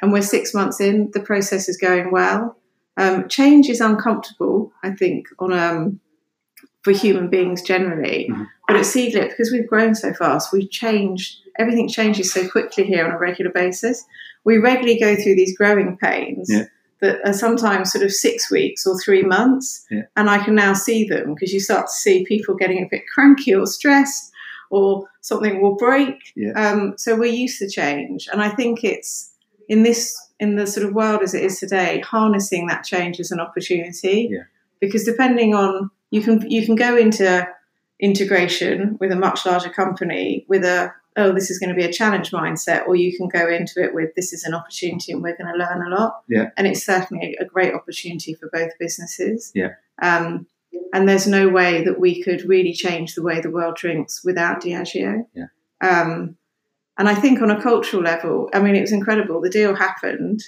and 0.00 0.12
we're 0.12 0.22
six 0.22 0.54
months 0.54 0.80
in. 0.80 1.10
The 1.12 1.20
process 1.20 1.68
is 1.68 1.76
going 1.76 2.10
well. 2.10 2.56
Um, 2.96 3.28
change 3.28 3.68
is 3.68 3.80
uncomfortable, 3.80 4.72
I 4.82 4.92
think, 4.92 5.26
on 5.38 5.52
um, 5.52 6.00
for 6.82 6.92
human 6.92 7.28
beings 7.28 7.62
generally. 7.62 8.28
Mm-hmm. 8.30 8.44
But 8.66 8.76
at 8.76 8.84
Seedlip, 8.84 9.30
because 9.30 9.50
we've 9.52 9.66
grown 9.66 9.94
so 9.94 10.14
fast, 10.14 10.52
we 10.52 10.66
change. 10.68 11.38
Everything 11.58 11.88
changes 11.88 12.32
so 12.32 12.48
quickly 12.48 12.84
here 12.84 13.04
on 13.04 13.12
a 13.12 13.18
regular 13.18 13.50
basis. 13.50 14.04
We 14.44 14.58
regularly 14.58 14.98
go 14.98 15.16
through 15.16 15.36
these 15.36 15.56
growing 15.56 15.96
pains. 15.96 16.48
Yeah. 16.50 16.64
That 17.02 17.18
are 17.26 17.34
sometimes 17.34 17.92
sort 17.92 18.06
of 18.06 18.10
six 18.10 18.50
weeks 18.50 18.86
or 18.86 18.98
three 18.98 19.22
months, 19.22 19.84
yeah. 19.90 20.04
and 20.16 20.30
I 20.30 20.42
can 20.42 20.54
now 20.54 20.72
see 20.72 21.06
them 21.06 21.34
because 21.34 21.52
you 21.52 21.60
start 21.60 21.88
to 21.88 21.92
see 21.92 22.24
people 22.24 22.54
getting 22.54 22.82
a 22.82 22.88
bit 22.90 23.02
cranky 23.12 23.54
or 23.54 23.66
stressed, 23.66 24.32
or 24.70 25.08
something 25.20 25.60
will 25.60 25.76
break. 25.76 26.32
Yeah. 26.34 26.52
Um, 26.52 26.94
so 26.96 27.16
we're 27.16 27.32
used 27.32 27.58
to 27.58 27.68
change, 27.68 28.28
and 28.30 28.42
I 28.42 28.48
think 28.50 28.84
it's 28.84 29.32
in 29.68 29.82
this 29.82 30.16
in 30.38 30.56
the 30.56 30.66
sort 30.66 30.86
of 30.86 30.92
world 30.94 31.22
as 31.22 31.34
it 31.34 31.42
is 31.42 31.58
today, 31.58 32.00
harnessing 32.00 32.66
that 32.66 32.84
change 32.84 33.20
as 33.20 33.30
an 33.30 33.40
opportunity. 33.40 34.28
Yeah. 34.30 34.42
Because 34.80 35.04
depending 35.04 35.54
on 35.54 35.90
you 36.10 36.20
can 36.22 36.48
you 36.50 36.64
can 36.64 36.74
go 36.74 36.96
into 36.96 37.46
integration 37.98 38.96
with 39.00 39.10
a 39.10 39.16
much 39.16 39.46
larger 39.46 39.70
company 39.70 40.44
with 40.48 40.62
a 40.64 40.92
oh 41.16 41.32
this 41.32 41.50
is 41.50 41.58
going 41.58 41.70
to 41.70 41.74
be 41.74 41.84
a 41.84 41.92
challenge 41.92 42.30
mindset, 42.30 42.86
or 42.86 42.94
you 42.94 43.16
can 43.16 43.28
go 43.28 43.48
into 43.48 43.82
it 43.82 43.94
with 43.94 44.14
this 44.14 44.32
is 44.32 44.44
an 44.44 44.54
opportunity 44.54 45.12
and 45.12 45.22
we're 45.22 45.36
going 45.36 45.52
to 45.52 45.58
learn 45.58 45.86
a 45.86 45.94
lot. 45.94 46.22
Yeah. 46.28 46.50
And 46.56 46.66
it's 46.66 46.84
certainly 46.84 47.36
a 47.40 47.44
great 47.44 47.74
opportunity 47.74 48.34
for 48.34 48.50
both 48.52 48.72
businesses. 48.78 49.50
Yeah. 49.54 49.70
Um, 50.02 50.46
and 50.92 51.08
there's 51.08 51.26
no 51.26 51.48
way 51.48 51.84
that 51.84 52.00
we 52.00 52.22
could 52.22 52.48
really 52.48 52.72
change 52.72 53.14
the 53.14 53.22
way 53.22 53.40
the 53.40 53.50
world 53.50 53.76
drinks 53.76 54.24
without 54.24 54.62
Diageo. 54.62 55.26
Yeah. 55.34 55.46
Um, 55.80 56.36
and 56.98 57.08
I 57.08 57.14
think 57.14 57.42
on 57.42 57.50
a 57.50 57.62
cultural 57.62 58.02
level, 58.02 58.48
I 58.54 58.60
mean, 58.60 58.74
it 58.74 58.80
was 58.80 58.92
incredible. 58.92 59.40
The 59.40 59.50
deal 59.50 59.74
happened. 59.74 60.42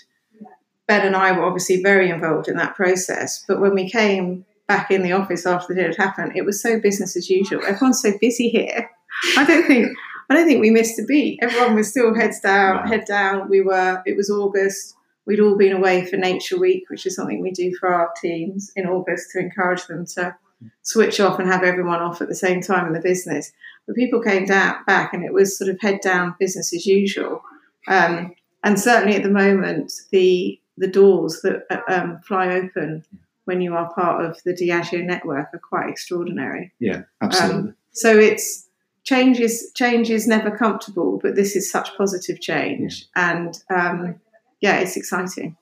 Ben 0.87 1.06
and 1.06 1.14
I 1.14 1.32
were 1.32 1.44
obviously 1.44 1.82
very 1.82 2.08
involved 2.08 2.48
in 2.48 2.56
that 2.56 2.75
process. 2.75 3.44
But 3.46 3.60
when 3.60 3.75
we 3.75 3.90
came 3.90 4.46
back 4.66 4.90
in 4.90 5.02
the 5.02 5.12
office 5.12 5.44
after 5.44 5.75
the 5.75 5.80
deal 5.80 5.90
had 5.90 5.96
happened, 5.96 6.32
it 6.34 6.46
was 6.46 6.62
so 6.62 6.80
business 6.80 7.16
as 7.16 7.28
usual. 7.28 7.60
Everyone's 7.66 8.00
so 8.00 8.12
busy 8.18 8.48
here. 8.48 8.90
I 9.37 9.44
don't 9.44 9.66
think 9.66 9.88
I 10.30 10.34
don't 10.34 10.46
think 10.46 10.60
we 10.60 10.70
missed 10.70 10.98
a 10.98 11.04
beat. 11.04 11.38
Everyone 11.42 11.75
was 11.75 11.90
still 11.90 12.14
heads 12.14 12.40
down, 12.40 12.87
head 12.87 13.04
down. 13.06 13.48
We 13.48 13.62
were. 13.62 14.02
It 14.06 14.16
was 14.16 14.30
August. 14.30 14.94
We'd 15.28 15.40
all 15.40 15.56
been 15.56 15.75
away 15.75 16.06
for 16.06 16.16
Nature 16.16 16.58
Week, 16.58 16.85
which 16.88 17.04
is 17.04 17.14
something 17.14 17.42
we 17.42 17.50
do 17.50 17.76
for 17.78 17.92
our 17.92 18.11
teams 18.18 18.73
in 18.75 18.87
August 18.87 19.30
to 19.32 19.38
encourage 19.38 19.87
them 19.87 20.06
to 20.14 20.35
switch 20.80 21.20
off 21.20 21.38
and 21.38 21.47
have 21.47 21.62
everyone 21.62 22.00
off 22.00 22.23
at 22.23 22.28
the 22.28 22.35
same 22.35 22.62
time 22.62 22.87
in 22.87 22.94
the 22.94 23.00
business. 23.00 23.52
But 23.87 23.94
people 23.94 24.23
came 24.23 24.47
down 24.47 24.76
back, 24.87 25.12
and 25.12 25.23
it 25.23 25.35
was 25.35 25.58
sort 25.58 25.68
of 25.68 25.78
head 25.82 26.00
down, 26.00 26.35
business 26.40 26.73
as 26.73 26.87
usual. 26.87 27.42
Um, 27.87 28.35
and 28.64 28.80
certainly 28.80 29.16
at 29.16 29.23
the 29.23 29.28
moment, 29.28 29.92
the 30.11 30.58
the 30.78 30.88
doors 30.88 31.42
that 31.42 31.66
uh, 31.70 31.80
um, 31.92 32.20
fly 32.20 32.54
open 32.54 33.04
when 33.44 33.61
you 33.61 33.75
are 33.75 33.92
part 33.92 34.25
of 34.25 34.42
the 34.44 34.54
Diageo 34.54 35.04
network 35.04 35.49
are 35.52 35.61
quite 35.61 35.90
extraordinary. 35.90 36.73
Yeah, 36.78 37.02
absolutely. 37.20 37.58
Um, 37.58 37.76
so 37.92 38.16
it's 38.16 38.66
change 39.04 39.40
is 39.40 39.73
change 39.75 40.08
is 40.08 40.26
never 40.26 40.50
comfortable, 40.50 41.18
but 41.23 41.35
this 41.35 41.54
is 41.54 41.70
such 41.70 41.94
positive 41.99 42.40
change, 42.40 43.06
yeah. 43.14 43.37
and 43.37 43.62
um, 43.68 44.20
yeah, 44.60 44.78
it's 44.78 44.96
exciting. 44.96 45.56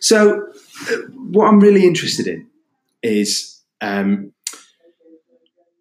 So, 0.00 0.48
uh, 0.90 0.96
what 1.30 1.46
I'm 1.46 1.60
really 1.60 1.86
interested 1.86 2.26
in 2.26 2.48
is 3.02 3.60
um, 3.80 4.32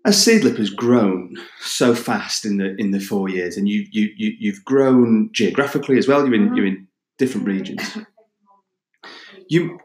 as 0.06 0.18
Seedlip 0.18 0.58
has 0.58 0.70
grown 0.70 1.36
so 1.60 1.94
fast 1.94 2.46
in 2.46 2.58
the 2.58 2.76
in 2.78 2.92
the 2.92 3.00
four 3.00 3.30
years, 3.30 3.58
and 3.58 3.68
you 3.68 3.86
you, 3.92 4.10
you 4.16 4.36
you've 4.40 4.66
grown 4.66 5.30
geographically 5.32 5.98
as 5.98 6.08
well. 6.08 6.26
You're 6.26 6.36
in 6.36 6.46
mm-hmm. 6.48 6.56
you're 6.56 6.66
in 6.66 6.88
different 7.18 7.48
regions. 7.48 7.98
You 9.50 9.80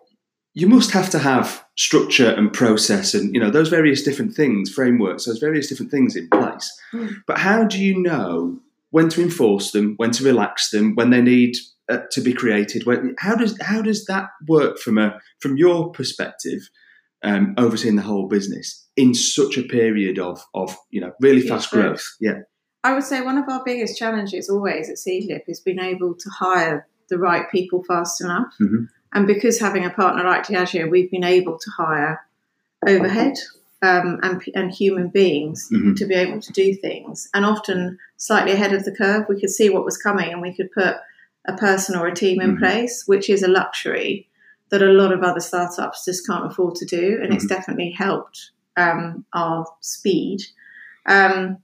you 0.56 0.66
must 0.66 0.90
have 0.92 1.10
to 1.10 1.18
have 1.18 1.64
structure 1.76 2.30
and 2.30 2.52
process 2.52 3.14
and 3.14 3.34
you 3.34 3.40
know 3.40 3.50
those 3.50 3.68
various 3.68 4.02
different 4.02 4.32
things 4.34 4.70
frameworks 4.70 5.26
those 5.26 5.38
various 5.38 5.68
different 5.68 5.90
things 5.90 6.16
in 6.16 6.26
place 6.30 6.80
mm. 6.94 7.14
but 7.26 7.38
how 7.38 7.62
do 7.62 7.78
you 7.78 8.00
know 8.00 8.58
when 8.90 9.10
to 9.10 9.22
enforce 9.22 9.72
them 9.72 9.92
when 9.98 10.10
to 10.10 10.24
relax 10.24 10.70
them 10.70 10.94
when 10.94 11.10
they 11.10 11.20
need 11.20 11.56
uh, 11.88 11.98
to 12.10 12.20
be 12.20 12.32
created. 12.32 12.84
How 13.18 13.34
does 13.34 13.58
how 13.60 13.82
does 13.82 14.04
that 14.06 14.28
work 14.48 14.78
from 14.78 14.98
a 14.98 15.20
from 15.40 15.56
your 15.56 15.90
perspective 15.90 16.68
um, 17.22 17.54
overseeing 17.58 17.96
the 17.96 18.02
whole 18.02 18.28
business 18.28 18.86
in 18.96 19.14
such 19.14 19.56
a 19.58 19.62
period 19.62 20.18
of 20.18 20.44
of 20.54 20.76
you 20.90 21.00
know 21.00 21.12
really 21.20 21.42
fast 21.42 21.70
growth? 21.70 22.04
Yeah. 22.20 22.40
I 22.84 22.94
would 22.94 23.02
say 23.02 23.20
one 23.20 23.36
of 23.36 23.48
our 23.48 23.62
biggest 23.64 23.98
challenges 23.98 24.48
always 24.48 24.88
at 24.88 24.96
seedlip 24.96 25.42
is 25.48 25.58
being 25.58 25.80
able 25.80 26.14
to 26.14 26.30
hire 26.30 26.86
the 27.08 27.18
right 27.18 27.50
people 27.50 27.82
fast 27.82 28.20
enough. 28.20 28.54
Mm-hmm. 28.60 28.84
And 29.12 29.26
because 29.26 29.58
having 29.58 29.84
a 29.84 29.90
partner 29.90 30.22
like 30.22 30.46
Diageo, 30.46 30.88
we've 30.88 31.10
been 31.10 31.24
able 31.24 31.58
to 31.58 31.70
hire 31.76 32.20
overhead 32.86 33.34
um, 33.82 34.20
and, 34.22 34.42
and, 34.54 34.70
human 34.70 35.08
beings 35.08 35.68
mm-hmm. 35.72 35.94
to 35.94 36.06
be 36.06 36.14
able 36.14 36.40
to 36.40 36.52
do 36.52 36.74
things. 36.74 37.28
And 37.34 37.44
often 37.44 37.98
slightly 38.16 38.52
ahead 38.52 38.72
of 38.72 38.84
the 38.84 38.94
curve, 38.94 39.26
we 39.28 39.40
could 39.40 39.50
see 39.50 39.70
what 39.70 39.84
was 39.84 39.98
coming 39.98 40.32
and 40.32 40.40
we 40.40 40.54
could 40.54 40.70
put 40.72 40.96
a 41.46 41.56
person 41.56 41.96
or 41.96 42.06
a 42.06 42.14
team 42.14 42.40
in 42.40 42.52
mm-hmm. 42.52 42.64
place, 42.64 43.04
which 43.06 43.30
is 43.30 43.42
a 43.42 43.48
luxury 43.48 44.28
that 44.70 44.82
a 44.82 44.86
lot 44.86 45.12
of 45.12 45.22
other 45.22 45.40
startups 45.40 46.04
just 46.04 46.26
can't 46.26 46.46
afford 46.46 46.74
to 46.76 46.84
do. 46.84 47.18
And 47.20 47.26
mm-hmm. 47.26 47.32
it's 47.34 47.46
definitely 47.46 47.92
helped 47.92 48.50
um, 48.76 49.24
our 49.32 49.66
speed. 49.80 50.40
Um, 51.06 51.58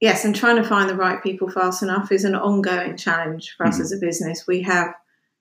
yes, 0.00 0.24
and 0.24 0.34
trying 0.34 0.56
to 0.56 0.68
find 0.68 0.88
the 0.88 0.96
right 0.96 1.22
people 1.22 1.48
fast 1.48 1.82
enough 1.82 2.10
is 2.10 2.24
an 2.24 2.34
ongoing 2.34 2.96
challenge 2.96 3.54
for 3.56 3.66
us 3.66 3.74
mm-hmm. 3.74 3.82
as 3.82 3.92
a 3.92 3.98
business. 3.98 4.46
We 4.46 4.62
have 4.62 4.94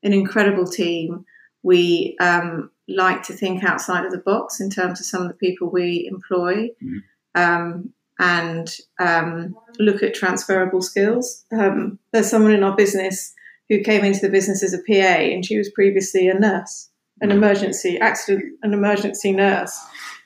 an 0.03 0.13
incredible 0.13 0.67
team. 0.67 1.25
We 1.63 2.15
um, 2.19 2.69
like 2.87 3.23
to 3.23 3.33
think 3.33 3.63
outside 3.63 4.05
of 4.05 4.11
the 4.11 4.17
box 4.19 4.59
in 4.59 4.69
terms 4.69 4.99
of 4.99 5.05
some 5.05 5.23
of 5.23 5.29
the 5.29 5.33
people 5.35 5.69
we 5.69 6.07
employ 6.11 6.69
mm-hmm. 6.83 6.97
um, 7.35 7.93
and 8.19 8.75
um, 8.99 9.55
look 9.79 10.03
at 10.03 10.13
transferable 10.13 10.81
skills. 10.81 11.45
Um, 11.51 11.99
there's 12.11 12.29
someone 12.29 12.53
in 12.53 12.63
our 12.63 12.75
business 12.75 13.33
who 13.73 13.83
came 13.83 14.03
into 14.03 14.21
the 14.21 14.29
business 14.29 14.63
as 14.63 14.73
a 14.73 14.79
PA 14.79 14.93
and 14.93 15.45
she 15.45 15.57
was 15.57 15.69
previously 15.69 16.27
a 16.27 16.33
nurse, 16.33 16.89
an 17.21 17.29
mm-hmm. 17.29 17.37
emergency 17.37 17.97
accident, 17.99 18.53
an 18.61 18.73
emergency 18.73 19.31
nurse. 19.31 19.77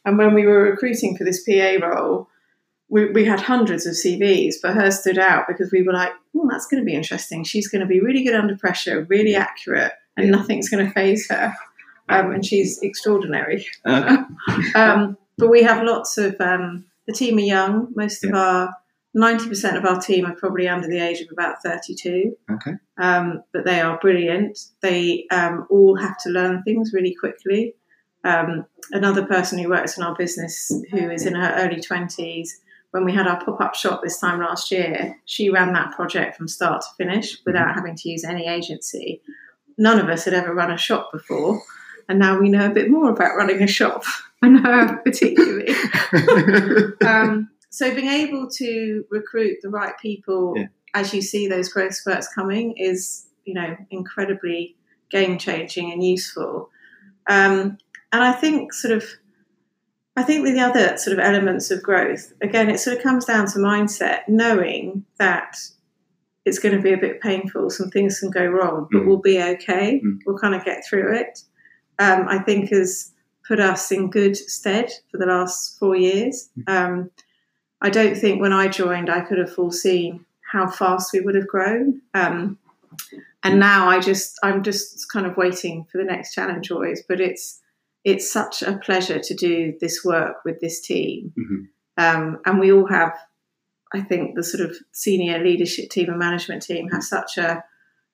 And 0.06 0.18
when 0.18 0.34
we 0.34 0.46
were 0.46 0.64
recruiting 0.64 1.18
for 1.18 1.24
this 1.24 1.44
PA 1.44 1.86
role, 1.86 2.30
we, 2.90 3.12
we 3.12 3.26
had 3.26 3.42
hundreds 3.42 3.86
of 3.86 3.94
CVs, 3.94 4.56
but 4.62 4.74
hers 4.74 5.00
stood 5.00 5.18
out 5.18 5.46
because 5.48 5.72
we 5.72 5.84
were 5.84 5.94
like, 5.94 6.12
oh, 6.36 6.48
that's 6.50 6.68
going 6.68 6.82
to 6.82 6.86
be 6.86 6.96
interesting. 6.96 7.44
She's 7.44 7.68
going 7.68 7.82
to 7.82 7.88
be 7.88 8.00
really 8.00 8.24
good 8.24 8.36
under 8.36 8.56
pressure, 8.56 9.06
really 9.10 9.36
accurate, 9.36 9.94
and 10.16 10.32
nothing's 10.32 10.70
going 10.70 10.86
to 10.86 10.94
phase 10.94 11.30
her. 11.30 11.54
Um, 12.10 12.32
and 12.32 12.46
she's 12.46 12.80
extraordinary. 12.82 13.68
Okay. 13.86 14.16
um, 14.76 15.18
but 15.38 15.50
we 15.50 15.64
have 15.64 15.84
lots 15.84 16.18
of, 16.18 16.40
um, 16.40 16.86
the 17.06 17.14
team 17.14 17.38
are 17.38 17.42
young. 17.42 17.90
Most 17.96 18.24
yeah. 18.24 18.30
of 18.30 18.36
our, 18.36 18.76
90% 19.18 19.78
of 19.78 19.86
our 19.86 20.00
team 20.00 20.26
are 20.26 20.36
probably 20.36 20.68
under 20.68 20.88
the 20.88 21.00
age 21.00 21.22
of 21.22 21.28
about 21.32 21.62
32. 21.64 22.38
Okay. 22.52 22.74
Um, 22.98 23.44
but 23.52 23.66
they 23.66 23.82
are 23.82 23.98
brilliant. 24.00 24.60
They 24.82 25.26
um, 25.32 25.66
all 25.70 25.96
have 25.96 26.18
to 26.24 26.30
learn 26.30 26.62
things 26.64 26.92
really 26.94 27.16
quickly. 27.16 27.74
Um, 28.24 28.66
another 28.92 29.26
person 29.26 29.58
who 29.58 29.70
works 29.70 29.98
in 29.98 30.04
our 30.04 30.16
business 30.16 30.72
who 30.92 31.10
is 31.10 31.26
in 31.26 31.36
her 31.36 31.56
early 31.58 31.82
20s 31.82 32.50
when 32.92 33.06
we 33.06 33.14
had 33.14 33.28
our 33.28 33.44
pop 33.44 33.60
up 33.62 33.76
shop 33.76 34.02
this 34.04 34.20
time 34.20 34.40
last 34.40 34.72
year, 34.72 35.18
she 35.26 35.50
ran 35.50 35.74
that 35.74 35.92
project 35.92 36.38
from 36.38 36.48
start 36.48 36.82
to 36.82 36.88
finish 36.98 37.38
without 37.46 37.76
having 37.76 37.96
to 37.96 38.10
use 38.10 38.24
any 38.24 38.48
agency. 38.48 39.22
None 39.78 40.00
of 40.00 40.10
us 40.10 40.26
had 40.26 40.34
ever 40.34 40.54
run 40.54 40.72
a 40.72 40.78
shop 40.78 41.12
before, 41.12 41.62
and 42.10 42.18
now 42.18 42.40
we 42.40 42.50
know 42.50 42.66
a 42.66 42.74
bit 42.74 42.90
more 42.90 43.10
about 43.10 43.36
running 43.36 43.62
a 43.62 43.68
shop 43.68 44.04
and 44.42 44.60
her 44.60 44.98
particularly. 45.04 45.68
so 47.78 47.94
being 47.94 48.08
able 48.08 48.50
to 48.50 49.06
recruit 49.12 49.60
the 49.62 49.70
right 49.70 49.94
people 50.02 50.56
yeah. 50.56 50.66
as 50.96 51.14
you 51.14 51.22
see 51.22 51.48
those 51.48 51.70
growth 51.70 51.94
spurts 51.94 52.28
coming 52.34 52.76
is, 52.76 53.28
you 53.46 53.54
know, 53.54 53.78
incredibly 53.92 54.76
game 55.12 55.38
changing 55.38 55.92
and 55.92 56.04
useful. 56.04 56.72
Um, 57.30 57.78
and 58.12 58.24
I 58.24 58.32
think 58.32 58.74
sort 58.74 58.96
of 58.96 59.04
I 60.16 60.24
think 60.24 60.44
the 60.44 60.60
other 60.60 60.98
sort 60.98 61.20
of 61.20 61.24
elements 61.24 61.70
of 61.70 61.84
growth, 61.84 62.34
again, 62.42 62.68
it 62.68 62.80
sort 62.80 62.98
of 62.98 63.04
comes 63.04 63.26
down 63.26 63.46
to 63.50 63.60
mindset, 63.60 64.22
knowing 64.28 65.06
that 65.20 65.56
it's 66.46 66.58
going 66.58 66.76
to 66.76 66.82
be 66.82 66.94
a 66.94 66.98
bit 66.98 67.22
painful, 67.22 67.70
some 67.70 67.92
things 67.92 68.20
can 68.20 68.32
go 68.32 68.48
wrong, 68.48 68.88
but 68.92 69.04
mm. 69.04 69.06
we'll 69.06 69.22
be 69.22 69.40
okay. 69.40 70.02
Mm. 70.04 70.18
We'll 70.26 70.40
kind 70.40 70.56
of 70.56 70.66
get 70.66 70.84
through 70.84 71.16
it. 71.16 71.44
Um, 72.00 72.26
I 72.28 72.40
think 72.40 72.72
has 72.72 73.12
put 73.48 73.60
us 73.60 73.92
in 73.92 74.10
good 74.10 74.36
stead 74.36 74.90
for 75.12 75.20
the 75.20 75.28
last 75.28 75.78
four 75.78 75.96
years. 75.96 76.50
Mm. 76.62 76.74
Um, 76.74 77.12
I 77.82 77.90
don't 77.90 78.16
think 78.16 78.42
when 78.42 78.54
I 78.54 78.68
joined 78.68 79.10
I 79.10 79.22
could 79.22 79.38
have 79.38 79.54
foreseen 79.54 80.26
how 80.52 80.68
fast 80.70 81.12
we 81.14 81.20
would 81.20 81.36
have 81.36 81.48
grown. 81.48 82.02
Um, 82.14 82.58
and 83.44 83.60
now 83.60 83.90
I 83.90 84.00
just 84.00 84.38
I'm 84.44 84.64
just 84.64 85.12
kind 85.12 85.26
of 85.26 85.38
waiting 85.38 85.86
for 85.92 85.98
the 85.98 86.04
next 86.04 86.34
challenge 86.34 86.72
always. 86.72 87.04
But 87.08 87.22
it's 87.22 87.62
it's 88.04 88.32
such 88.32 88.62
a 88.62 88.78
pleasure 88.78 89.20
to 89.20 89.34
do 89.34 89.74
this 89.82 90.04
work 90.04 90.38
with 90.46 90.60
this 90.62 90.80
team. 90.80 91.34
Mm-hmm. 91.38 91.64
Um, 91.98 92.40
and 92.46 92.60
we 92.60 92.72
all 92.72 92.88
have, 92.88 93.14
I 93.94 94.02
think, 94.02 94.36
the 94.36 94.44
sort 94.44 94.70
of 94.70 94.78
senior 94.92 95.44
leadership 95.44 95.90
team 95.90 96.10
and 96.10 96.20
management 96.20 96.62
team 96.62 96.90
have 96.90 97.04
such 97.04 97.38
a 97.38 97.64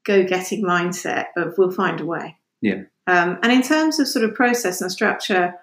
go 0.03 0.24
getting 0.24 0.63
mindset 0.63 1.27
of 1.38 1.55
we'll 1.58 1.72
find 1.72 2.01
a 2.01 2.05
way. 2.05 2.38
Yeah. 2.62 2.84
Um, 3.05 3.38
and 3.43 3.51
in 3.51 3.62
terms 3.62 4.00
of 4.00 4.08
sort 4.08 4.25
of 4.25 4.34
process 4.34 4.82
and 4.82 4.91
structure, 4.91 5.53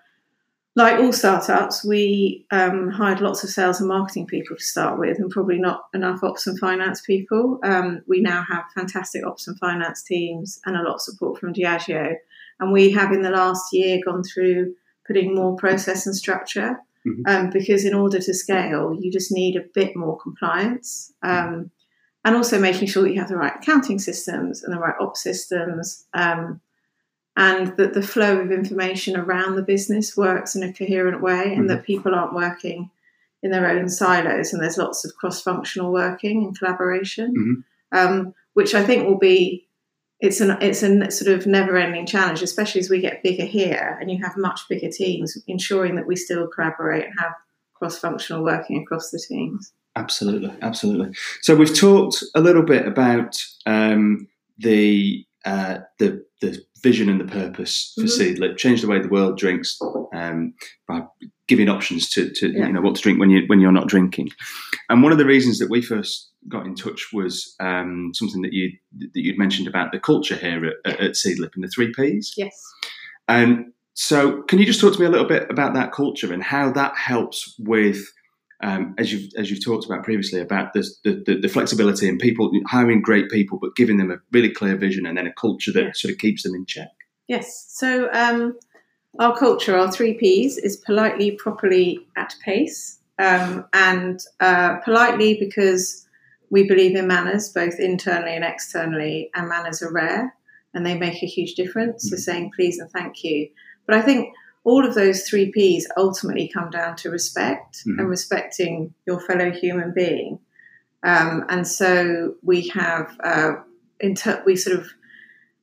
like 0.76 1.00
all 1.00 1.12
startups, 1.12 1.84
we 1.84 2.46
um, 2.52 2.90
hired 2.90 3.20
lots 3.20 3.42
of 3.42 3.50
sales 3.50 3.80
and 3.80 3.88
marketing 3.88 4.26
people 4.26 4.56
to 4.56 4.62
start 4.62 4.98
with, 4.98 5.18
and 5.18 5.30
probably 5.30 5.58
not 5.58 5.86
enough 5.94 6.22
ops 6.22 6.46
and 6.46 6.58
finance 6.58 7.00
people. 7.00 7.58
Um, 7.64 8.02
we 8.06 8.20
now 8.20 8.44
have 8.48 8.64
fantastic 8.74 9.26
ops 9.26 9.48
and 9.48 9.58
finance 9.58 10.02
teams 10.02 10.60
and 10.64 10.76
a 10.76 10.82
lot 10.82 10.94
of 10.94 11.00
support 11.00 11.40
from 11.40 11.52
Diageo. 11.52 12.14
And 12.60 12.72
we 12.72 12.90
have 12.92 13.12
in 13.12 13.22
the 13.22 13.30
last 13.30 13.72
year 13.72 14.00
gone 14.04 14.22
through 14.22 14.74
putting 15.06 15.34
more 15.34 15.56
process 15.56 16.06
and 16.06 16.14
structure 16.14 16.78
mm-hmm. 17.06 17.22
um, 17.26 17.50
because 17.50 17.84
in 17.84 17.94
order 17.94 18.20
to 18.20 18.34
scale, 18.34 18.96
you 18.98 19.10
just 19.10 19.32
need 19.32 19.56
a 19.56 19.64
bit 19.74 19.96
more 19.96 20.18
compliance. 20.18 21.12
Um, 21.22 21.70
and 22.24 22.36
also 22.36 22.60
making 22.60 22.86
sure 22.86 23.02
that 23.02 23.12
you 23.12 23.18
have 23.18 23.30
the 23.30 23.36
right 23.36 23.56
accounting 23.56 23.98
systems 23.98 24.62
and 24.62 24.74
the 24.74 24.78
right 24.78 24.94
ops 25.00 25.22
systems, 25.22 26.06
um, 26.12 26.60
and 27.40 27.74
that 27.78 27.94
the 27.94 28.02
flow 28.02 28.38
of 28.38 28.52
information 28.52 29.16
around 29.16 29.56
the 29.56 29.62
business 29.62 30.14
works 30.14 30.54
in 30.54 30.62
a 30.62 30.72
coherent 30.72 31.22
way, 31.22 31.54
and 31.54 31.60
mm-hmm. 31.60 31.66
that 31.68 31.84
people 31.84 32.14
aren't 32.14 32.34
working 32.34 32.90
in 33.42 33.50
their 33.50 33.66
own 33.66 33.88
silos, 33.88 34.52
and 34.52 34.62
there's 34.62 34.76
lots 34.76 35.06
of 35.06 35.14
cross-functional 35.16 35.90
working 35.90 36.44
and 36.44 36.58
collaboration, 36.58 37.64
mm-hmm. 37.92 37.98
um, 37.98 38.34
which 38.52 38.74
I 38.74 38.84
think 38.84 39.08
will 39.08 39.18
be 39.18 39.66
it's 40.20 40.42
an 40.42 40.58
it's 40.60 40.82
a 40.82 41.10
sort 41.10 41.34
of 41.34 41.46
never 41.46 41.78
ending 41.78 42.04
challenge, 42.04 42.42
especially 42.42 42.82
as 42.82 42.90
we 42.90 43.00
get 43.00 43.22
bigger 43.22 43.46
here 43.46 43.96
and 43.98 44.10
you 44.10 44.22
have 44.22 44.36
much 44.36 44.60
bigger 44.68 44.90
teams, 44.90 45.38
ensuring 45.46 45.94
that 45.96 46.06
we 46.06 46.16
still 46.16 46.46
collaborate 46.46 47.06
and 47.06 47.14
have 47.18 47.32
cross 47.72 47.98
functional 47.98 48.44
working 48.44 48.82
across 48.82 49.10
the 49.10 49.18
teams. 49.18 49.72
Absolutely, 49.96 50.54
absolutely. 50.60 51.16
So 51.40 51.56
we've 51.56 51.74
talked 51.74 52.22
a 52.34 52.42
little 52.42 52.62
bit 52.62 52.86
about 52.86 53.34
um, 53.64 54.28
the 54.58 55.24
uh, 55.44 55.78
the 55.98 56.24
the 56.40 56.58
vision 56.82 57.08
and 57.08 57.20
the 57.20 57.30
purpose 57.30 57.92
for 57.94 58.02
mm-hmm. 58.02 58.42
Seedlip, 58.42 58.56
change 58.56 58.80
the 58.80 58.88
way 58.88 59.00
the 59.00 59.08
world 59.08 59.38
drinks 59.38 59.78
um, 60.14 60.54
by 60.88 61.02
giving 61.48 61.68
options 61.68 62.08
to, 62.10 62.30
to 62.30 62.50
yeah. 62.50 62.66
you 62.66 62.72
know 62.72 62.80
what 62.80 62.94
to 62.96 63.02
drink 63.02 63.18
when 63.18 63.30
you 63.30 63.42
when 63.46 63.60
you're 63.60 63.72
not 63.72 63.88
drinking. 63.88 64.28
And 64.88 65.02
one 65.02 65.12
of 65.12 65.18
the 65.18 65.26
reasons 65.26 65.58
that 65.58 65.70
we 65.70 65.82
first 65.82 66.30
got 66.48 66.66
in 66.66 66.74
touch 66.74 67.08
was 67.12 67.54
um, 67.60 68.12
something 68.14 68.42
that 68.42 68.52
you 68.52 68.70
that 68.98 69.10
you'd 69.14 69.38
mentioned 69.38 69.68
about 69.68 69.92
the 69.92 70.00
culture 70.00 70.36
here 70.36 70.72
at, 70.84 71.00
at 71.00 71.12
Seedlip 71.12 71.54
and 71.54 71.64
the 71.64 71.68
three 71.68 71.92
Ps. 71.92 72.34
Yes. 72.36 72.54
And 73.28 73.72
so, 73.94 74.42
can 74.42 74.58
you 74.58 74.66
just 74.66 74.80
talk 74.80 74.94
to 74.94 75.00
me 75.00 75.06
a 75.06 75.10
little 75.10 75.26
bit 75.26 75.50
about 75.50 75.74
that 75.74 75.92
culture 75.92 76.32
and 76.32 76.42
how 76.42 76.72
that 76.72 76.96
helps 76.96 77.54
with 77.58 78.00
um, 78.62 78.94
as 78.98 79.12
you've 79.12 79.30
as 79.36 79.50
you've 79.50 79.64
talked 79.64 79.86
about 79.86 80.04
previously 80.04 80.40
about 80.40 80.74
the, 80.74 80.86
the, 81.04 81.38
the, 81.40 81.48
flexibility 81.48 82.08
and 82.08 82.18
people 82.18 82.50
hiring 82.66 83.00
great 83.00 83.30
people, 83.30 83.58
but 83.58 83.74
giving 83.74 83.96
them 83.96 84.10
a 84.10 84.16
really 84.32 84.50
clear 84.50 84.76
vision 84.76 85.06
and 85.06 85.16
then 85.16 85.26
a 85.26 85.32
culture 85.32 85.72
that 85.72 85.96
sort 85.96 86.12
of 86.12 86.18
keeps 86.18 86.42
them 86.42 86.54
in 86.54 86.66
check. 86.66 86.90
Yes. 87.26 87.66
So 87.70 88.10
um, 88.12 88.58
our 89.18 89.36
culture, 89.36 89.76
our 89.76 89.90
three 89.90 90.14
Ps, 90.14 90.58
is 90.58 90.76
politely, 90.76 91.30
properly, 91.30 92.06
at 92.16 92.34
pace, 92.44 92.98
um, 93.18 93.66
and 93.72 94.20
uh, 94.40 94.76
politely 94.80 95.38
because 95.40 96.06
we 96.50 96.68
believe 96.68 96.96
in 96.96 97.06
manners 97.06 97.48
both 97.48 97.78
internally 97.78 98.34
and 98.34 98.44
externally, 98.44 99.30
and 99.34 99.48
manners 99.48 99.82
are 99.82 99.92
rare 99.92 100.34
and 100.74 100.86
they 100.86 100.98
make 100.98 101.22
a 101.22 101.26
huge 101.26 101.54
difference. 101.54 102.06
Mm-hmm. 102.06 102.16
So 102.16 102.22
saying 102.22 102.50
please 102.54 102.78
and 102.78 102.90
thank 102.90 103.24
you. 103.24 103.48
But 103.86 103.96
I 103.96 104.02
think 104.02 104.34
all 104.64 104.86
of 104.86 104.94
those 104.94 105.22
three 105.22 105.50
P's 105.50 105.88
ultimately 105.96 106.48
come 106.48 106.70
down 106.70 106.96
to 106.96 107.10
respect 107.10 107.78
mm-hmm. 107.78 107.98
and 107.98 108.08
respecting 108.08 108.94
your 109.06 109.20
fellow 109.20 109.50
human 109.50 109.92
being. 109.94 110.38
Um, 111.02 111.46
and 111.48 111.66
so 111.66 112.34
we 112.42 112.68
have, 112.68 113.16
uh, 113.24 113.52
inter- 114.00 114.42
we 114.44 114.56
sort 114.56 114.78
of, 114.78 114.86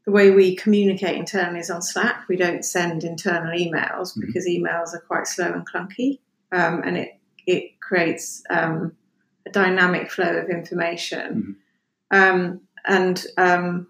the 0.05 0.11
way 0.11 0.31
we 0.31 0.55
communicate 0.55 1.17
internally 1.17 1.59
is 1.59 1.69
on 1.69 1.81
Slack. 1.81 2.27
We 2.27 2.37
don't 2.37 2.63
send 2.63 3.03
internal 3.03 3.51
emails 3.51 4.11
mm-hmm. 4.13 4.21
because 4.25 4.47
emails 4.47 4.93
are 4.93 5.03
quite 5.05 5.27
slow 5.27 5.51
and 5.51 5.67
clunky, 5.67 6.19
um, 6.53 6.81
and 6.85 6.97
it 6.97 7.19
it 7.45 7.79
creates 7.81 8.41
um, 8.49 8.93
a 9.45 9.51
dynamic 9.51 10.09
flow 10.09 10.37
of 10.37 10.49
information. 10.49 11.57
Mm-hmm. 12.11 12.39
Um, 12.39 12.61
and 12.85 13.25
um, 13.37 13.87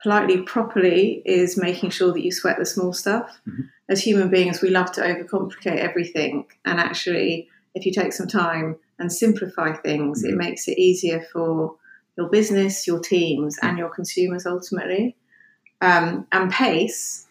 politely, 0.00 0.42
properly 0.42 1.20
is 1.24 1.56
making 1.56 1.90
sure 1.90 2.12
that 2.12 2.22
you 2.22 2.30
sweat 2.30 2.58
the 2.60 2.64
small 2.64 2.92
stuff. 2.92 3.40
Mm-hmm 3.48 3.62
as 3.88 4.02
human 4.02 4.30
beings, 4.30 4.62
we 4.62 4.70
love 4.70 4.92
to 4.92 5.02
overcomplicate 5.02 5.76
everything. 5.76 6.46
And 6.64 6.80
actually, 6.80 7.48
if 7.74 7.84
you 7.84 7.92
take 7.92 8.12
some 8.12 8.28
time 8.28 8.76
and 8.98 9.12
simplify 9.12 9.74
things, 9.74 10.22
mm-hmm. 10.22 10.34
it 10.34 10.36
makes 10.36 10.68
it 10.68 10.78
easier 10.78 11.26
for 11.32 11.76
your 12.16 12.28
business, 12.28 12.86
your 12.86 13.00
teams, 13.00 13.58
and 13.62 13.76
your 13.76 13.88
consumers 13.88 14.46
ultimately. 14.46 15.16
Um, 15.80 16.26
and 16.32 16.50
pace, 16.50 17.26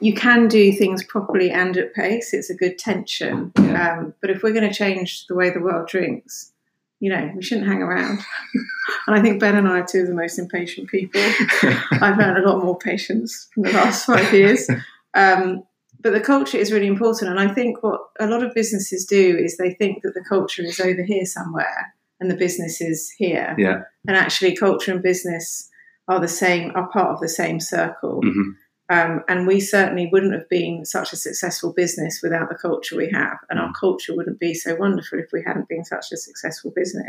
you 0.00 0.14
can 0.14 0.48
do 0.48 0.72
things 0.72 1.04
properly 1.04 1.50
and 1.50 1.76
at 1.76 1.92
pace. 1.94 2.32
It's 2.32 2.48
a 2.48 2.54
good 2.54 2.78
tension. 2.78 3.52
Yeah. 3.58 3.98
Um, 3.98 4.14
but 4.20 4.30
if 4.30 4.42
we're 4.42 4.52
going 4.52 4.68
to 4.68 4.74
change 4.74 5.26
the 5.26 5.34
way 5.34 5.50
the 5.50 5.60
world 5.60 5.88
drinks, 5.88 6.52
you 7.00 7.10
know, 7.10 7.30
we 7.34 7.42
shouldn't 7.42 7.66
hang 7.66 7.82
around. 7.82 8.20
and 9.06 9.16
I 9.16 9.20
think 9.20 9.40
Ben 9.40 9.56
and 9.56 9.68
I 9.68 9.80
are 9.80 9.86
two 9.86 10.00
of 10.00 10.06
the 10.06 10.14
most 10.14 10.38
impatient 10.38 10.88
people. 10.88 11.20
I've 11.92 12.18
learned 12.18 12.38
a 12.38 12.48
lot 12.48 12.62
more 12.62 12.78
patience 12.78 13.48
in 13.56 13.64
the 13.64 13.72
last 13.72 14.06
five 14.06 14.32
years. 14.32 14.68
Um, 15.12 15.64
but 16.02 16.12
the 16.12 16.20
culture 16.20 16.56
is 16.56 16.72
really 16.72 16.86
important. 16.86 17.30
And 17.30 17.40
I 17.40 17.52
think 17.52 17.82
what 17.82 18.00
a 18.18 18.26
lot 18.26 18.42
of 18.42 18.54
businesses 18.54 19.04
do 19.04 19.36
is 19.36 19.56
they 19.56 19.74
think 19.74 20.02
that 20.02 20.14
the 20.14 20.24
culture 20.26 20.62
is 20.62 20.80
over 20.80 21.02
here 21.02 21.26
somewhere 21.26 21.94
and 22.20 22.30
the 22.30 22.36
business 22.36 22.80
is 22.80 23.10
here. 23.10 23.54
Yeah. 23.58 23.82
And 24.06 24.16
actually, 24.16 24.56
culture 24.56 24.92
and 24.92 25.02
business 25.02 25.68
are 26.08 26.20
the 26.20 26.28
same, 26.28 26.72
are 26.74 26.88
part 26.88 27.10
of 27.10 27.20
the 27.20 27.28
same 27.28 27.60
circle. 27.60 28.22
Mm-hmm. 28.22 28.50
Um, 28.88 29.22
and 29.28 29.46
we 29.46 29.60
certainly 29.60 30.08
wouldn't 30.10 30.34
have 30.34 30.48
been 30.48 30.84
such 30.84 31.12
a 31.12 31.16
successful 31.16 31.72
business 31.72 32.20
without 32.22 32.48
the 32.48 32.56
culture 32.56 32.96
we 32.96 33.10
have. 33.12 33.38
And 33.48 33.58
mm-hmm. 33.58 33.68
our 33.68 33.72
culture 33.78 34.16
wouldn't 34.16 34.40
be 34.40 34.54
so 34.54 34.74
wonderful 34.76 35.18
if 35.18 35.30
we 35.32 35.42
hadn't 35.46 35.68
been 35.68 35.84
such 35.84 36.06
a 36.12 36.16
successful 36.16 36.72
business. 36.74 37.06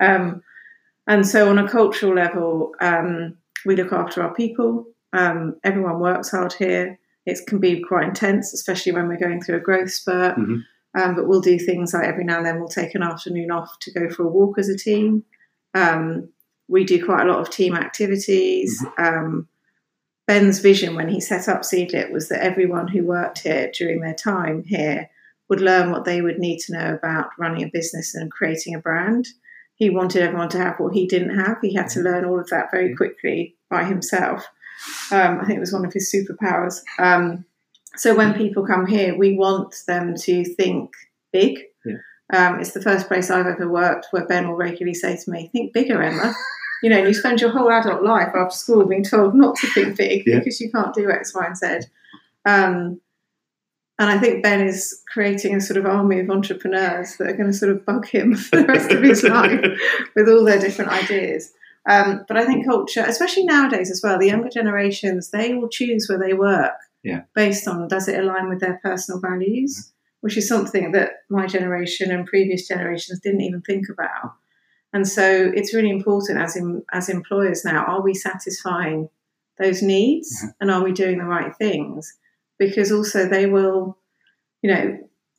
Mm-hmm. 0.00 0.06
Um, 0.06 0.42
and 1.06 1.26
so, 1.26 1.48
on 1.48 1.58
a 1.58 1.68
cultural 1.68 2.14
level, 2.14 2.72
um, 2.80 3.38
we 3.64 3.74
look 3.74 3.92
after 3.92 4.22
our 4.22 4.34
people. 4.34 4.86
Um, 5.14 5.56
everyone 5.64 6.00
works 6.00 6.30
hard 6.30 6.52
here 6.52 6.98
it 7.28 7.46
can 7.46 7.58
be 7.58 7.82
quite 7.82 8.08
intense, 8.08 8.54
especially 8.54 8.92
when 8.92 9.06
we're 9.06 9.18
going 9.18 9.42
through 9.42 9.56
a 9.56 9.60
growth 9.60 9.90
spurt. 9.90 10.36
Mm-hmm. 10.36 10.60
Um, 10.98 11.14
but 11.14 11.28
we'll 11.28 11.42
do 11.42 11.58
things 11.58 11.92
like 11.92 12.06
every 12.06 12.24
now 12.24 12.38
and 12.38 12.46
then 12.46 12.58
we'll 12.58 12.68
take 12.68 12.94
an 12.94 13.02
afternoon 13.02 13.50
off 13.50 13.78
to 13.80 13.92
go 13.92 14.08
for 14.08 14.24
a 14.24 14.28
walk 14.28 14.58
as 14.58 14.70
a 14.70 14.76
team. 14.76 15.24
Um, 15.74 16.30
we 16.68 16.84
do 16.84 17.04
quite 17.04 17.26
a 17.26 17.30
lot 17.30 17.40
of 17.40 17.50
team 17.50 17.74
activities. 17.74 18.82
Mm-hmm. 18.82 19.04
Um, 19.04 19.48
Ben's 20.26 20.60
vision 20.60 20.94
when 20.94 21.08
he 21.08 21.20
set 21.20 21.48
up 21.48 21.62
Seedlip 21.62 22.10
was 22.10 22.28
that 22.30 22.42
everyone 22.42 22.88
who 22.88 23.04
worked 23.04 23.40
here 23.40 23.70
during 23.74 24.00
their 24.00 24.14
time 24.14 24.64
here 24.64 25.10
would 25.50 25.60
learn 25.60 25.90
what 25.90 26.04
they 26.04 26.22
would 26.22 26.38
need 26.38 26.58
to 26.60 26.72
know 26.72 26.94
about 26.94 27.30
running 27.38 27.62
a 27.62 27.70
business 27.72 28.14
and 28.14 28.30
creating 28.30 28.74
a 28.74 28.80
brand. 28.80 29.26
He 29.74 29.90
wanted 29.90 30.22
everyone 30.22 30.48
to 30.50 30.58
have 30.58 30.78
what 30.78 30.94
he 30.94 31.06
didn't 31.06 31.38
have. 31.38 31.58
He 31.60 31.74
had 31.74 31.88
to 31.90 31.98
mm-hmm. 31.98 32.08
learn 32.08 32.24
all 32.24 32.40
of 32.40 32.48
that 32.48 32.70
very 32.70 32.96
quickly 32.96 33.56
by 33.68 33.84
himself. 33.84 34.46
Um, 35.10 35.40
I 35.40 35.44
think 35.44 35.56
it 35.56 35.60
was 35.60 35.72
one 35.72 35.84
of 35.84 35.92
his 35.92 36.12
superpowers. 36.14 36.80
Um, 36.98 37.44
so 37.96 38.14
when 38.14 38.34
people 38.34 38.66
come 38.66 38.86
here, 38.86 39.16
we 39.16 39.36
want 39.36 39.74
them 39.86 40.14
to 40.16 40.44
think 40.44 40.92
big. 41.32 41.58
Yeah. 41.84 41.96
Um, 42.32 42.60
it's 42.60 42.72
the 42.72 42.82
first 42.82 43.08
place 43.08 43.30
I've 43.30 43.46
ever 43.46 43.68
worked 43.68 44.08
where 44.10 44.26
Ben 44.26 44.48
will 44.48 44.56
regularly 44.56 44.94
say 44.94 45.16
to 45.16 45.30
me, 45.30 45.48
"Think 45.52 45.72
bigger, 45.72 46.02
Emma." 46.02 46.34
you 46.82 46.90
know, 46.90 46.98
you 46.98 47.14
spend 47.14 47.40
your 47.40 47.50
whole 47.50 47.70
adult 47.70 48.02
life 48.02 48.34
after 48.34 48.56
school 48.56 48.86
being 48.86 49.04
told 49.04 49.34
not 49.34 49.56
to 49.56 49.66
think 49.68 49.96
big 49.96 50.22
yeah. 50.26 50.38
because 50.38 50.60
you 50.60 50.70
can't 50.70 50.94
do 50.94 51.10
X, 51.10 51.34
Y, 51.34 51.44
and 51.44 51.56
Z. 51.56 51.88
Um, 52.44 53.00
and 54.00 54.10
I 54.10 54.18
think 54.18 54.44
Ben 54.44 54.60
is 54.60 55.02
creating 55.12 55.56
a 55.56 55.60
sort 55.60 55.76
of 55.76 55.86
army 55.86 56.20
of 56.20 56.30
entrepreneurs 56.30 57.16
that 57.16 57.28
are 57.28 57.36
going 57.36 57.50
to 57.50 57.56
sort 57.56 57.72
of 57.72 57.84
bug 57.84 58.06
him 58.06 58.36
for 58.36 58.56
the 58.56 58.66
rest 58.66 58.92
of 58.92 59.02
his 59.02 59.24
life 59.24 59.64
with 60.14 60.28
all 60.28 60.44
their 60.44 60.60
different 60.60 60.90
ideas. 60.90 61.52
Um, 61.88 62.24
but 62.28 62.36
I 62.36 62.44
think 62.44 62.66
culture, 62.66 63.02
especially 63.06 63.44
nowadays 63.44 63.90
as 63.90 64.02
well, 64.04 64.18
the 64.18 64.26
younger 64.26 64.50
generations, 64.50 65.30
they 65.30 65.54
will 65.54 65.68
choose 65.68 66.06
where 66.08 66.18
they 66.18 66.34
work 66.34 66.74
yeah. 67.02 67.22
based 67.34 67.66
on 67.66 67.88
does 67.88 68.08
it 68.08 68.18
align 68.22 68.48
with 68.48 68.60
their 68.60 68.78
personal 68.82 69.20
values, 69.20 69.78
mm-hmm. 69.78 69.92
which 70.20 70.36
is 70.36 70.46
something 70.46 70.92
that 70.92 71.10
my 71.30 71.46
generation 71.46 72.10
and 72.10 72.26
previous 72.26 72.68
generations 72.68 73.20
didn't 73.20 73.40
even 73.40 73.62
think 73.62 73.86
about. 73.88 74.34
And 74.92 75.08
so 75.08 75.50
it's 75.54 75.74
really 75.74 75.90
important 75.90 76.38
as 76.38 76.56
in, 76.56 76.82
as 76.92 77.08
employers 77.08 77.64
now, 77.64 77.84
are 77.84 78.02
we 78.02 78.14
satisfying 78.14 79.08
those 79.58 79.82
needs 79.82 80.36
mm-hmm. 80.38 80.50
and 80.60 80.70
are 80.70 80.84
we 80.84 80.92
doing 80.92 81.18
the 81.18 81.24
right 81.24 81.56
things? 81.56 82.14
Because 82.58 82.92
also 82.92 83.26
they 83.26 83.46
will, 83.46 83.96
you 84.62 84.74
know, 84.74 84.98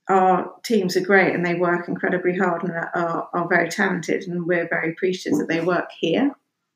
our 0.10 0.52
teams 0.64 0.98
are 0.98 1.02
great 1.02 1.36
and 1.36 1.46
they 1.46 1.56
work 1.56 1.88
incredibly 1.88 2.36
hard 2.36 2.64
and 2.64 2.72
are, 2.72 3.30
are 3.32 3.48
very 3.48 3.70
talented 3.70 4.24
and 4.24 4.46
we're 4.46 4.68
very 4.68 4.92
appreciative 4.92 5.38
that 5.38 5.48
they 5.48 5.62
work 5.62 5.90
here 6.00 6.32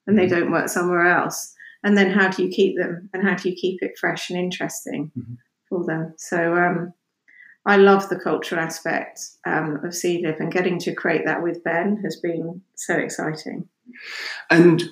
and 0.08 0.18
they 0.18 0.28
mm-hmm. 0.28 0.42
don't 0.42 0.52
work 0.52 0.70
somewhere 0.70 1.08
else 1.08 1.54
and 1.84 1.98
then 1.98 2.12
how 2.12 2.30
do 2.30 2.44
you 2.44 2.50
keep 2.50 2.78
them 2.78 3.10
and 3.14 3.28
how 3.28 3.36
do 3.36 3.50
you 3.50 3.56
keep 3.56 3.82
it 3.82 3.98
fresh 4.00 4.30
and 4.30 4.40
interesting 4.40 5.12
mm-hmm. 5.18 5.34
for 5.68 5.84
them 5.86 6.14
so 6.18 6.56
um, 6.56 6.94
i 7.66 7.76
love 7.76 8.08
the 8.10 8.20
cultural 8.20 8.62
aspect 8.62 9.20
um, 9.46 9.76
of 9.84 9.92
seedlip 9.92 10.40
and 10.40 10.54
getting 10.54 10.78
to 10.78 10.94
create 10.94 11.26
that 11.26 11.42
with 11.42 11.64
ben 11.64 11.98
has 12.04 12.18
been 12.18 12.62
so 12.76 12.96
exciting 12.96 13.68
and 14.52 14.84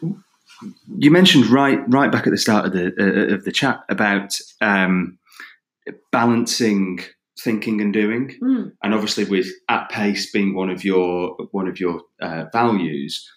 you 0.98 1.12
mentioned 1.12 1.46
right 1.48 1.80
right 1.88 2.12
back 2.12 2.26
at 2.26 2.32
the 2.32 2.38
start 2.38 2.66
of 2.66 2.74
the 2.74 2.92
uh, 3.00 3.36
of 3.36 3.44
the 3.44 3.52
chat 3.52 3.84
about 3.90 4.36
um, 4.62 5.20
balancing 6.12 7.00
thinking 7.40 7.82
and 7.82 7.94
doing. 7.94 8.38
Mm. 8.42 8.72
And 8.84 8.94
obviously, 8.94 9.26
with 9.26 9.48
at 9.70 9.90
pace 9.90 10.32
being 10.32 10.56
one 10.56 10.70
of 10.70 10.84
your 10.84 11.36
one 11.52 11.68
of 11.68 11.80
your 11.80 12.02
uh, 12.22 12.46
values, 12.52 13.28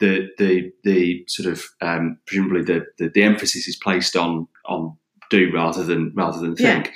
the 0.00 0.28
the 0.38 0.72
the 0.84 1.24
sort 1.28 1.52
of 1.52 1.64
um, 1.80 2.18
presumably 2.26 2.62
the, 2.62 2.86
the, 2.98 3.08
the 3.08 3.22
emphasis 3.22 3.68
is 3.68 3.76
placed 3.76 4.16
on 4.16 4.48
on 4.66 4.96
do 5.30 5.50
rather 5.52 5.82
than 5.82 6.12
rather 6.14 6.40
than 6.40 6.56
think. 6.56 6.86
Yeah. 6.86 6.92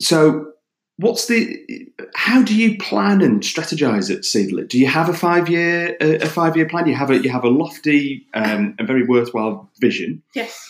So. 0.00 0.50
What's 0.96 1.26
the? 1.26 1.58
How 2.14 2.44
do 2.44 2.54
you 2.54 2.78
plan 2.78 3.20
and 3.20 3.42
strategize 3.42 4.14
at 4.14 4.20
Seedlip? 4.20 4.68
Do 4.68 4.78
you 4.78 4.86
have 4.86 5.08
a 5.08 5.12
five 5.12 5.48
year 5.48 5.96
a, 6.00 6.18
a 6.18 6.26
five 6.26 6.56
year 6.56 6.68
plan? 6.68 6.86
You 6.86 6.94
have 6.94 7.10
a 7.10 7.20
you 7.20 7.30
have 7.30 7.42
a 7.42 7.48
lofty 7.48 8.28
um, 8.32 8.76
and 8.78 8.86
very 8.86 9.04
worthwhile 9.04 9.68
vision. 9.80 10.22
Yes 10.36 10.68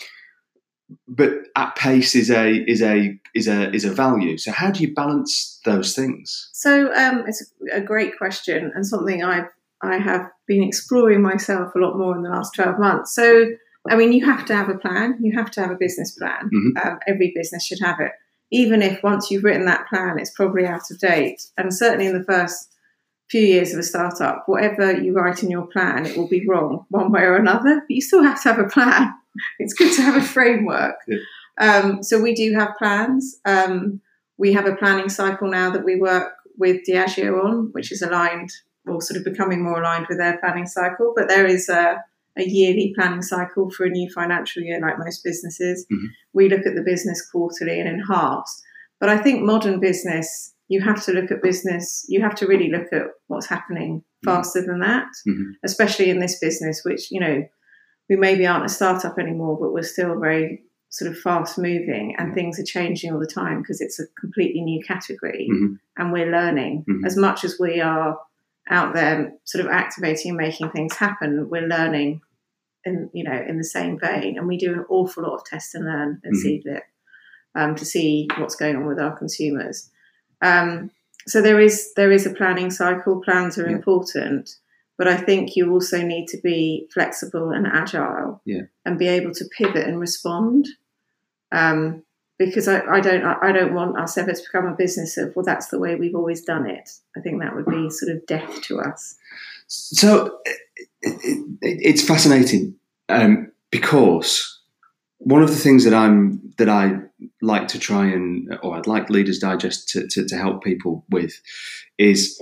but 1.08 1.30
at 1.56 1.76
pace 1.76 2.14
is 2.14 2.30
a 2.30 2.64
is 2.70 2.82
a 2.82 3.18
is 3.34 3.48
a 3.48 3.72
is 3.72 3.84
a 3.84 3.92
value. 3.92 4.38
So 4.38 4.52
how 4.52 4.70
do 4.70 4.82
you 4.82 4.94
balance 4.94 5.60
those 5.64 5.94
things? 5.94 6.50
So 6.52 6.92
um, 6.94 7.24
it's 7.26 7.52
a 7.72 7.80
great 7.80 8.16
question 8.18 8.72
and 8.74 8.86
something 8.86 9.22
I've 9.22 9.48
I 9.82 9.98
have 9.98 10.30
been 10.46 10.62
exploring 10.62 11.22
myself 11.22 11.74
a 11.74 11.78
lot 11.78 11.98
more 11.98 12.16
in 12.16 12.22
the 12.22 12.30
last 12.30 12.54
twelve 12.54 12.78
months. 12.78 13.14
So 13.14 13.46
I 13.88 13.96
mean, 13.96 14.12
you 14.12 14.24
have 14.24 14.46
to 14.46 14.54
have 14.54 14.68
a 14.68 14.78
plan. 14.78 15.18
You 15.20 15.36
have 15.36 15.50
to 15.52 15.60
have 15.60 15.70
a 15.70 15.76
business 15.76 16.12
plan. 16.12 16.50
Mm-hmm. 16.52 16.88
Um, 16.88 16.98
every 17.06 17.32
business 17.34 17.66
should 17.66 17.80
have 17.80 18.00
it, 18.00 18.12
even 18.50 18.82
if 18.82 19.02
once 19.02 19.30
you've 19.30 19.44
written 19.44 19.66
that 19.66 19.88
plan, 19.88 20.18
it's 20.18 20.30
probably 20.30 20.66
out 20.66 20.90
of 20.90 20.98
date. 20.98 21.42
And 21.58 21.74
certainly 21.74 22.06
in 22.06 22.16
the 22.16 22.24
first 22.24 22.70
few 23.30 23.42
years 23.42 23.72
of 23.72 23.78
a 23.78 23.82
startup, 23.82 24.44
whatever 24.46 24.92
you 24.92 25.12
write 25.12 25.42
in 25.42 25.50
your 25.50 25.66
plan, 25.66 26.06
it 26.06 26.16
will 26.16 26.28
be 26.28 26.46
wrong 26.46 26.86
one 26.88 27.10
way 27.12 27.22
or 27.22 27.36
another. 27.36 27.80
But 27.80 27.94
you 27.94 28.00
still 28.00 28.22
have 28.22 28.42
to 28.42 28.52
have 28.52 28.58
a 28.58 28.68
plan. 28.68 29.12
It's 29.58 29.74
good 29.74 29.92
to 29.94 30.02
have 30.02 30.16
a 30.16 30.26
framework. 30.26 30.96
Yeah. 31.08 31.18
Um, 31.58 32.02
so 32.02 32.20
we 32.20 32.34
do 32.34 32.54
have 32.54 32.76
plans. 32.78 33.40
Um, 33.44 34.00
we 34.38 34.52
have 34.52 34.66
a 34.66 34.76
planning 34.76 35.08
cycle 35.08 35.48
now 35.50 35.70
that 35.70 35.84
we 35.84 35.96
work 35.96 36.32
with 36.58 36.80
Diageo 36.88 37.44
on, 37.44 37.68
which 37.72 37.92
is 37.92 38.02
aligned 38.02 38.50
or 38.86 39.00
sort 39.00 39.18
of 39.18 39.24
becoming 39.24 39.62
more 39.62 39.80
aligned 39.80 40.06
with 40.08 40.18
their 40.18 40.38
planning 40.38 40.66
cycle. 40.66 41.12
But 41.16 41.28
there 41.28 41.46
is 41.46 41.68
a, 41.68 42.02
a 42.36 42.42
yearly 42.44 42.92
planning 42.96 43.22
cycle 43.22 43.70
for 43.70 43.84
a 43.86 43.90
new 43.90 44.10
financial 44.12 44.62
year, 44.62 44.80
like 44.80 44.98
most 44.98 45.22
businesses. 45.24 45.86
Mhm. 45.92 46.08
We 46.32 46.48
look 46.48 46.66
at 46.66 46.74
the 46.74 46.82
business 46.82 47.24
quarterly 47.30 47.78
and 47.80 47.88
in 47.88 48.00
halves. 48.10 48.62
But 49.00 49.08
I 49.08 49.18
think 49.18 49.42
modern 49.42 49.80
business, 49.80 50.52
you 50.68 50.80
have 50.80 51.02
to 51.04 51.12
look 51.12 51.30
at 51.30 51.42
business, 51.42 52.04
you 52.08 52.20
have 52.22 52.34
to 52.36 52.46
really 52.46 52.70
look 52.70 52.92
at 52.92 53.06
what's 53.28 53.46
happening 53.46 54.02
faster 54.24 54.62
than 54.62 54.80
that, 54.80 55.06
Mhm. 55.28 55.52
especially 55.64 56.10
in 56.10 56.18
this 56.20 56.38
business, 56.38 56.82
which, 56.84 57.10
you 57.10 57.20
know, 57.20 57.44
we 58.08 58.16
maybe 58.16 58.46
aren't 58.46 58.64
a 58.64 58.68
startup 58.68 59.18
anymore, 59.18 59.58
but 59.60 59.72
we're 59.72 59.82
still 59.82 60.18
very 60.18 60.62
sort 60.90 61.10
of 61.10 61.18
fast 61.18 61.58
moving 61.58 62.14
and 62.18 62.34
things 62.34 62.58
are 62.60 62.64
changing 62.64 63.12
all 63.12 63.18
the 63.18 63.26
time 63.26 63.60
because 63.60 63.80
it's 63.80 63.98
a 63.98 64.04
completely 64.20 64.60
new 64.60 64.80
category 64.84 65.48
Mhm. 65.50 65.78
and 65.96 66.12
we're 66.12 66.30
learning 66.30 66.84
Mhm. 66.88 67.04
as 67.04 67.16
much 67.16 67.42
as 67.42 67.58
we 67.58 67.80
are 67.80 68.16
out 68.70 68.94
there 68.94 69.32
sort 69.42 69.64
of 69.64 69.70
activating 69.72 70.30
and 70.30 70.38
making 70.38 70.70
things 70.70 70.94
happen 70.94 71.48
we're 71.50 71.66
learning 71.66 72.20
in 72.84 73.10
you 73.12 73.24
know 73.24 73.32
in 73.48 73.58
the 73.58 73.64
same 73.64 73.98
vein 73.98 74.38
and 74.38 74.46
we 74.46 74.56
do 74.56 74.72
an 74.72 74.84
awful 74.88 75.24
lot 75.24 75.34
of 75.34 75.44
test 75.44 75.74
and 75.74 75.84
learn 75.84 76.20
at 76.24 76.30
Mhm. 76.30 76.44
Seedlip 76.44 76.82
um, 77.56 77.74
to 77.74 77.84
see 77.84 78.28
what's 78.38 78.54
going 78.56 78.76
on 78.76 78.86
with 78.86 79.00
our 79.00 79.16
consumers 79.18 79.90
um, 80.42 80.92
so 81.26 81.42
there 81.42 81.58
is 81.58 81.92
there 81.94 82.12
is 82.12 82.24
a 82.24 82.30
planning 82.32 82.70
cycle 82.70 83.20
plans 83.20 83.58
are 83.58 83.68
Yeah. 83.68 83.76
important 83.78 84.48
but 84.98 85.08
i 85.08 85.16
think 85.16 85.56
you 85.56 85.70
also 85.72 86.02
need 86.02 86.26
to 86.28 86.38
be 86.42 86.86
flexible 86.92 87.50
and 87.50 87.66
agile 87.66 88.40
Yeah. 88.44 88.62
and 88.84 88.98
be 88.98 89.08
able 89.08 89.32
to 89.34 89.44
pivot 89.56 89.86
and 89.86 89.98
respond 90.00 90.66
um, 91.52 92.02
because 92.38 92.66
I, 92.66 92.80
I 92.86 93.00
don't 93.00 93.24
I, 93.24 93.36
I 93.42 93.52
don't 93.52 93.74
want 93.74 93.96
us 93.98 94.18
ever 94.18 94.32
to 94.32 94.42
become 94.42 94.66
a 94.66 94.74
business 94.76 95.16
of 95.16 95.34
well 95.36 95.44
that's 95.44 95.68
the 95.68 95.78
way 95.78 95.94
we've 95.94 96.16
always 96.16 96.42
done 96.42 96.68
it. 96.68 96.90
I 97.16 97.20
think 97.20 97.40
that 97.40 97.54
would 97.54 97.66
be 97.66 97.88
sort 97.90 98.10
of 98.16 98.26
death 98.26 98.60
to 98.62 98.80
us. 98.80 99.14
So 99.68 100.38
it, 100.44 100.58
it, 101.02 101.58
it's 101.60 102.02
fascinating 102.06 102.74
um, 103.08 103.52
because 103.70 104.60
one 105.18 105.42
of 105.44 105.50
the 105.50 105.54
things 105.56 105.84
that 105.84 105.94
I'm 105.94 106.52
that 106.58 106.68
I 106.68 106.98
like 107.40 107.68
to 107.68 107.78
try 107.78 108.06
and 108.06 108.58
or 108.64 108.76
I'd 108.76 108.88
like 108.88 109.10
Leaders 109.10 109.38
Digest 109.38 109.88
to, 109.90 110.08
to, 110.08 110.26
to 110.26 110.36
help 110.36 110.64
people 110.64 111.04
with 111.10 111.40
is 111.98 112.40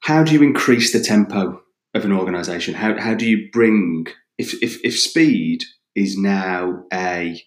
how 0.00 0.22
do 0.24 0.34
you 0.34 0.42
increase 0.42 0.92
the 0.92 1.00
tempo 1.00 1.62
of 1.96 2.04
an 2.04 2.12
organisation? 2.12 2.74
How 2.74 2.98
how 3.00 3.14
do 3.14 3.26
you 3.26 3.48
bring 3.52 4.06
if 4.38 4.54
if, 4.62 4.78
if 4.84 4.98
speed 4.98 5.62
is 5.94 6.16
now 6.16 6.84
a 6.92 7.40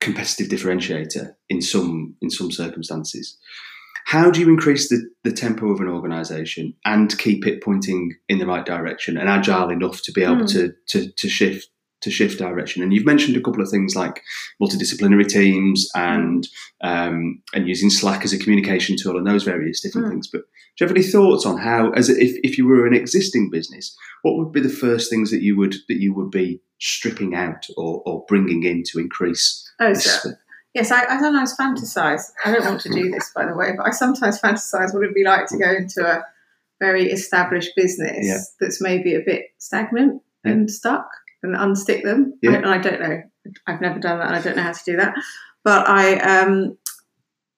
competitive 0.00 0.48
differentiator 0.48 1.34
in 1.48 1.62
some 1.62 2.16
in 2.20 2.30
some 2.30 2.50
circumstances 2.50 3.36
how 4.04 4.32
do 4.32 4.40
you 4.40 4.48
increase 4.48 4.88
the, 4.88 5.08
the 5.22 5.30
tempo 5.30 5.70
of 5.70 5.80
an 5.80 5.86
organization 5.86 6.74
and 6.84 7.16
keep 7.18 7.46
it 7.46 7.62
pointing 7.62 8.12
in 8.28 8.38
the 8.38 8.46
right 8.46 8.66
direction 8.66 9.16
and 9.16 9.28
agile 9.28 9.70
enough 9.70 10.02
to 10.02 10.10
be 10.12 10.24
able 10.24 10.38
Hmm. 10.40 10.46
to, 10.46 10.72
to 10.88 11.12
to 11.12 11.28
shift 11.28 11.68
to 12.02 12.10
shift 12.10 12.38
direction 12.38 12.82
and 12.82 12.92
you've 12.92 13.06
mentioned 13.06 13.36
a 13.36 13.40
couple 13.40 13.62
of 13.62 13.68
things 13.70 13.94
like 13.96 14.22
multidisciplinary 14.60 15.26
teams 15.28 15.88
and 15.94 16.48
um, 16.82 17.42
and 17.54 17.68
using 17.68 17.90
slack 17.90 18.24
as 18.24 18.32
a 18.32 18.38
communication 18.38 18.96
tool 19.00 19.16
and 19.16 19.26
those 19.26 19.44
various 19.44 19.80
different 19.80 20.06
Hmm. 20.06 20.12
things 20.12 20.28
but 20.32 20.42
do 20.42 20.84
you 20.84 20.88
have 20.88 20.96
any 20.96 21.04
thoughts 21.04 21.44
on 21.46 21.58
how 21.58 21.90
as 21.92 22.08
if, 22.08 22.32
if 22.42 22.56
you 22.58 22.66
were 22.66 22.86
an 22.86 22.94
existing 22.94 23.50
business 23.50 23.96
what 24.22 24.36
would 24.36 24.52
be 24.52 24.60
the 24.60 24.68
first 24.68 25.10
things 25.10 25.30
that 25.30 25.42
you 25.42 25.56
would 25.56 25.74
that 25.88 26.00
you 26.00 26.12
would 26.14 26.30
be 26.30 26.60
stripping 26.78 27.34
out 27.34 27.66
or, 27.76 28.02
or 28.04 28.24
bringing 28.28 28.62
in 28.64 28.82
to 28.86 28.98
increase 28.98 29.68
Oh, 29.80 29.92
so 29.94 30.30
yes, 30.74 30.90
I, 30.92 31.04
I 31.04 31.18
sometimes 31.20 31.56
fantasize. 31.56 32.22
I 32.44 32.52
don't 32.52 32.64
want 32.64 32.80
to 32.82 32.88
do 32.90 33.10
this, 33.10 33.30
by 33.34 33.46
the 33.46 33.54
way, 33.54 33.72
but 33.76 33.86
I 33.86 33.90
sometimes 33.90 34.40
fantasize 34.40 34.94
what 34.94 35.02
it'd 35.02 35.14
be 35.14 35.24
like 35.24 35.46
to 35.48 35.58
go 35.58 35.70
into 35.72 36.06
a 36.06 36.24
very 36.80 37.10
established 37.10 37.70
business 37.76 38.18
Yeah. 38.26 38.38
that's 38.60 38.80
maybe 38.80 39.14
a 39.14 39.20
bit 39.24 39.46
stagnant 39.58 40.22
Yeah. 40.44 40.52
and 40.52 40.70
stuck 40.70 41.08
and 41.42 41.54
unstick 41.56 42.02
them. 42.02 42.38
Yeah. 42.42 42.52
I, 42.52 42.54
and 42.56 42.66
I 42.66 42.78
don't 42.78 43.00
know. 43.00 43.22
I've 43.66 43.80
never 43.80 43.98
done 43.98 44.18
that, 44.18 44.28
and 44.28 44.36
I 44.36 44.42
don't 44.42 44.56
know 44.56 44.62
how 44.62 44.72
to 44.72 44.84
do 44.86 44.96
that. 44.96 45.14
But 45.64 45.88
I, 45.88 46.14
um, 46.18 46.76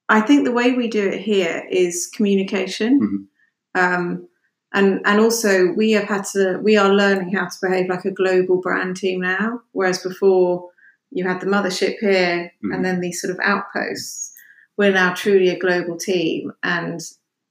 I 0.08 0.20
think 0.20 0.44
the 0.44 0.52
way 0.52 0.72
we 0.72 0.88
do 0.88 1.08
it 1.08 1.20
here 1.20 1.64
is 1.70 2.10
communication. 2.14 3.28
Um, 3.74 4.28
and 4.72 5.00
and 5.04 5.20
also 5.20 5.72
we 5.72 5.92
have 5.92 6.04
had 6.08 6.24
to 6.32 6.58
we 6.62 6.76
are 6.76 6.92
learning 6.92 7.32
how 7.34 7.46
to 7.46 7.56
behave 7.62 7.88
like 7.88 8.04
a 8.04 8.10
global 8.10 8.60
brand 8.60 8.96
team 8.96 9.20
now 9.20 9.60
whereas 9.72 10.02
before 10.02 10.68
you 11.10 11.26
had 11.26 11.40
the 11.40 11.46
mothership 11.46 11.96
here 12.00 12.52
Mhm. 12.64 12.74
and 12.74 12.84
then 12.84 13.00
these 13.00 13.20
sort 13.20 13.30
of 13.32 13.38
outposts 13.42 14.32
we're 14.76 14.92
now 14.92 15.14
truly 15.14 15.48
a 15.48 15.58
global 15.58 15.96
team 15.96 16.52
and 16.64 17.00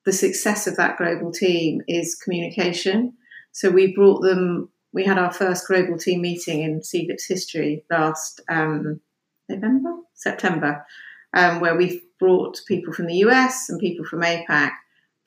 the 0.05 0.11
success 0.11 0.67
of 0.67 0.75
that 0.75 0.97
global 0.97 1.31
team 1.31 1.81
is 1.87 2.15
communication 2.15 3.13
so 3.53 3.69
we 3.69 3.95
brought 3.95 4.21
them 4.21 4.69
we 4.93 5.03
had 5.03 5.17
our 5.17 5.33
first 5.33 5.67
global 5.67 5.97
team 5.97 6.21
meeting 6.21 6.61
in 6.61 6.81
Seedlip's 6.81 7.25
history 7.25 7.83
last 7.89 8.41
um, 8.47 9.01
November 9.49 9.95
September 10.13 10.85
um, 11.33 11.59
where 11.59 11.75
we 11.75 12.03
brought 12.19 12.61
people 12.67 12.93
from 12.93 13.07
the 13.07 13.17
US 13.25 13.69
and 13.69 13.79
people 13.79 14.05
from 14.05 14.21
APAC 14.21 14.71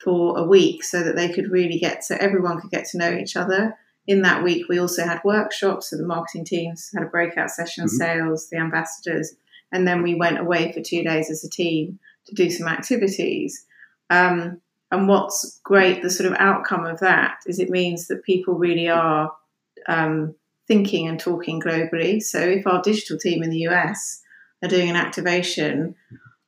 for 0.03 0.37
a 0.37 0.43
week 0.43 0.83
so 0.83 1.03
that 1.03 1.15
they 1.15 1.29
could 1.31 1.51
really 1.51 1.77
get 1.77 2.03
so 2.03 2.15
everyone 2.19 2.61
could 2.61 2.71
get 2.71 2.85
to 2.85 2.97
know 2.97 3.11
each 3.11 3.35
other. 3.35 3.75
In 4.07 4.21
that 4.21 4.43
week, 4.43 4.67
we 4.69 4.79
also 4.79 5.03
had 5.03 5.21
workshops, 5.25 5.89
so 5.89 5.97
the 5.97 6.05
marketing 6.05 6.45
teams 6.45 6.89
had 6.95 7.03
a 7.03 7.09
breakout 7.09 7.49
session, 7.49 7.85
Mhm. 7.85 7.89
sales, 7.89 8.49
the 8.49 8.57
ambassadors, 8.57 9.35
and 9.71 9.85
then 9.85 10.01
we 10.01 10.15
went 10.15 10.39
away 10.39 10.71
for 10.71 10.81
two 10.81 11.03
days 11.03 11.29
as 11.29 11.43
a 11.43 11.49
team 11.49 11.99
to 12.25 12.35
do 12.35 12.49
some 12.49 12.69
activities. 12.69 13.65
Um, 14.09 14.61
and 14.91 15.09
what's 15.09 15.59
great, 15.65 16.01
the 16.01 16.09
sort 16.09 16.31
of 16.31 16.37
outcome 16.39 16.85
of 16.85 16.99
that 17.01 17.39
is 17.45 17.59
it 17.59 17.69
means 17.69 18.07
that 18.07 18.23
people 18.23 18.53
really 18.53 18.87
are 18.87 19.33
um, 19.87 20.35
thinking 20.67 21.07
and 21.07 21.19
talking 21.19 21.61
globally. 21.61 22.21
So 22.21 22.39
if 22.39 22.67
our 22.67 22.81
digital 22.81 23.17
team 23.17 23.43
in 23.43 23.49
the 23.49 23.67
US 23.69 24.21
are 24.63 24.69
doing 24.69 24.89
an 24.89 24.95
activation, 24.95 25.95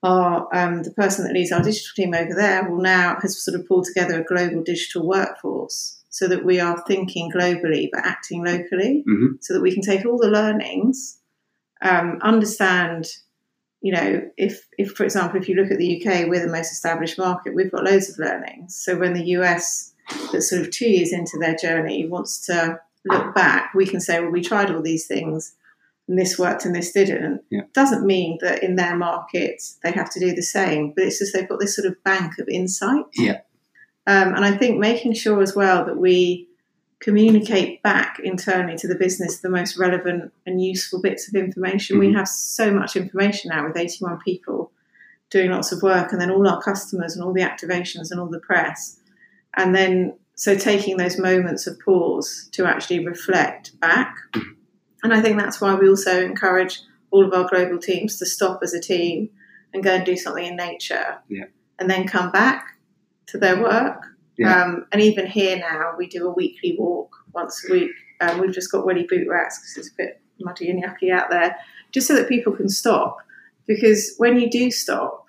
our 0.04 0.48
um, 0.56 0.84
the 0.84 0.92
person 0.92 1.26
that 1.26 1.34
leads 1.34 1.52
our 1.52 1.62
digital 1.62 1.92
team 1.96 2.14
over 2.14 2.34
there 2.34 2.70
will 2.70 2.82
now 2.82 3.18
has 3.22 3.44
sort 3.44 3.60
of 3.60 3.68
pulled 3.68 3.86
together 3.86 4.22
a 4.22 4.24
global 4.24 4.64
digital 4.64 5.08
workforce 5.08 6.02
so 6.10 6.28
that 6.28 6.44
we 6.44 6.60
are 6.60 6.82
thinking 6.88 7.30
globally 7.32 7.90
but 7.92 8.06
acting 8.06 8.44
locally 8.44 9.04
Mhm. 9.08 9.38
so 9.42 9.54
that 9.54 9.62
we 9.62 9.74
can 9.74 9.84
take 9.84 10.06
all 10.06 10.18
the 10.18 10.30
learnings 10.30 11.20
um, 11.82 12.18
understand 12.22 13.08
you 13.82 13.94
know 13.94 14.22
if 14.38 14.68
if 14.78 14.92
for 14.94 15.04
example 15.04 15.40
if 15.40 15.48
you 15.48 15.56
look 15.56 15.70
at 15.72 15.78
the 15.78 15.98
uk 15.98 16.28
we're 16.28 16.46
the 16.46 16.52
most 16.52 16.72
established 16.72 17.18
market 17.18 17.54
we've 17.56 17.72
got 17.72 17.84
loads 17.84 18.10
of 18.10 18.18
learnings 18.20 18.76
so 18.76 18.98
when 18.98 19.14
the 19.14 19.24
us 19.24 19.94
that's 20.32 20.50
sort 20.50 20.62
of 20.62 20.72
two 20.72 20.90
years 20.90 21.14
into 21.14 21.38
their 21.40 21.56
journey 21.56 22.08
wants 22.08 22.46
to 22.48 22.80
look 23.06 23.34
back 23.36 23.74
we 23.74 23.86
can 23.86 24.00
say 24.02 24.20
well 24.20 24.30
we 24.32 24.42
tried 24.42 24.70
all 24.70 24.82
these 24.82 25.08
things 25.08 25.56
and 26.08 26.18
this 26.18 26.38
worked 26.40 26.66
and 26.66 26.76
this 26.76 26.92
didn't 26.92 27.42
Yeah. 27.50 27.62
doesn't 27.74 28.06
mean 28.06 28.38
that 28.42 28.62
in 28.64 28.76
their 28.76 28.96
market 28.98 29.62
they 29.84 29.92
have 29.92 30.10
to 30.12 30.20
do 30.20 30.34
the 30.34 30.42
same 30.42 30.94
but 30.96 31.06
it's 31.06 31.20
just 31.20 31.34
they've 31.34 31.48
got 31.48 31.60
this 31.60 31.76
sort 31.76 31.88
of 31.88 32.02
bank 32.04 32.40
of 32.40 32.48
insight 32.50 33.06
Yeah. 33.16 33.40
um, 34.08 34.34
and 34.36 34.44
i 34.44 34.56
think 34.58 34.80
making 34.80 35.14
sure 35.14 35.42
as 35.42 35.56
well 35.56 35.86
that 35.86 35.98
we 35.98 36.48
communicate 37.00 37.82
back 37.82 38.20
internally 38.22 38.76
to 38.78 38.88
the 38.88 38.96
business 38.96 39.40
the 39.40 39.50
most 39.50 39.78
relevant 39.78 40.34
and 40.46 40.62
useful 40.62 41.02
bits 41.02 41.30
of 41.30 41.36
information 41.36 41.98
we 41.98 42.10
Mhm. 42.10 42.16
have 42.18 42.28
so 42.28 42.72
much 42.72 42.98
information 42.98 43.50
now 43.54 43.66
with 43.66 43.78
81 43.78 44.20
people 44.20 44.72
doing 45.30 45.52
lots 45.52 45.72
of 45.72 45.82
work 45.82 46.12
and 46.12 46.20
then 46.20 46.30
all 46.32 46.46
our 46.48 46.62
customers 46.62 47.16
and 47.16 47.24
all 47.24 47.32
the 47.32 47.42
activations 47.42 48.12
and 48.12 48.20
all 48.20 48.28
the 48.28 48.40
press 48.40 49.00
and 49.56 49.74
then 49.74 50.14
so 50.40 50.56
taking 50.56 50.96
those 50.96 51.18
moments 51.18 51.68
of 51.68 51.78
pause 51.82 52.48
to 52.54 52.66
actually 52.66 53.06
reflect 53.06 53.78
back. 53.82 54.16
And 55.04 55.14
i 55.14 55.22
think 55.22 55.38
that's 55.38 55.60
why 55.60 55.76
we 55.76 55.90
also 55.90 56.24
encourage 56.24 56.82
all 57.12 57.26
of 57.26 57.34
our 57.34 57.50
global 57.50 57.78
teams 57.78 58.18
to 58.20 58.26
stop 58.26 58.62
as 58.64 58.74
a 58.74 58.80
team 58.80 59.30
and 59.74 59.84
go 59.84 59.96
and 59.96 60.06
do 60.06 60.16
something 60.16 60.46
in 60.46 60.56
nature. 60.56 61.18
Yeah. 61.28 61.46
and 61.78 61.90
then 61.90 62.08
come 62.08 62.32
back 62.32 62.78
to 63.28 63.38
their 63.38 63.62
work. 63.62 64.02
Yeah. 64.38 64.64
um, 64.64 64.86
and 64.94 65.02
even 65.02 65.28
here 65.28 65.58
now 65.58 65.94
we 65.98 66.08
do 66.08 66.26
a 66.26 66.34
weekly 66.34 66.76
walk 66.80 67.14
once 67.34 67.66
a 67.68 67.74
week. 67.74 67.92
Um, 68.22 68.40
we've 68.40 68.54
just 68.54 68.72
got 68.72 68.86
woolly 68.86 69.08
boot 69.10 69.28
racks 69.28 69.60
because 69.60 69.78
it's 69.78 69.94
a 69.94 69.98
bit 69.98 70.22
muddy 70.40 70.70
and 70.70 70.82
yucky 70.82 71.12
out 71.12 71.30
there 71.30 71.58
just 71.92 72.08
so 72.08 72.16
that 72.16 72.30
people 72.30 72.54
can 72.54 72.70
stop. 72.70 73.18
Because 73.68 74.16
when 74.18 74.40
you 74.40 74.50
do 74.50 74.72
stop 74.72 75.26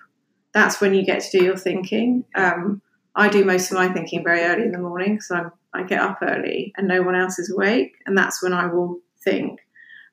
that's 0.53 0.81
when 0.81 0.93
you 0.93 1.05
get 1.05 1.21
to 1.21 1.39
do 1.39 1.43
your 1.43 1.57
thinking. 1.57 2.25
Um, 2.35 2.81
i 3.15 3.27
do 3.29 3.43
most 3.45 3.71
of 3.71 3.77
my 3.77 3.87
thinking 3.89 4.23
very 4.23 4.41
early 4.41 4.63
in 4.63 4.71
the 4.71 4.77
morning 4.77 5.13
because 5.15 5.31
i'm 5.31 5.51
i 5.73 5.83
get 5.83 5.99
up 5.99 6.19
early 6.21 6.73
and 6.77 6.87
no 6.87 7.01
one 7.01 7.15
else 7.15 7.37
is 7.39 7.51
awake 7.51 7.93
and 8.05 8.17
that's 8.17 8.41
when 8.43 8.53
i 8.53 8.65
will 8.65 8.99
think 9.23 9.59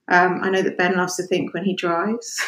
um, 0.08 0.40
i 0.42 0.48
know 0.50 0.62
that 0.62 0.78
ben 0.78 0.96
loves 0.96 1.16
to 1.16 1.22
think 1.24 1.52
when 1.54 1.64
he 1.64 1.74
drives 1.74 2.40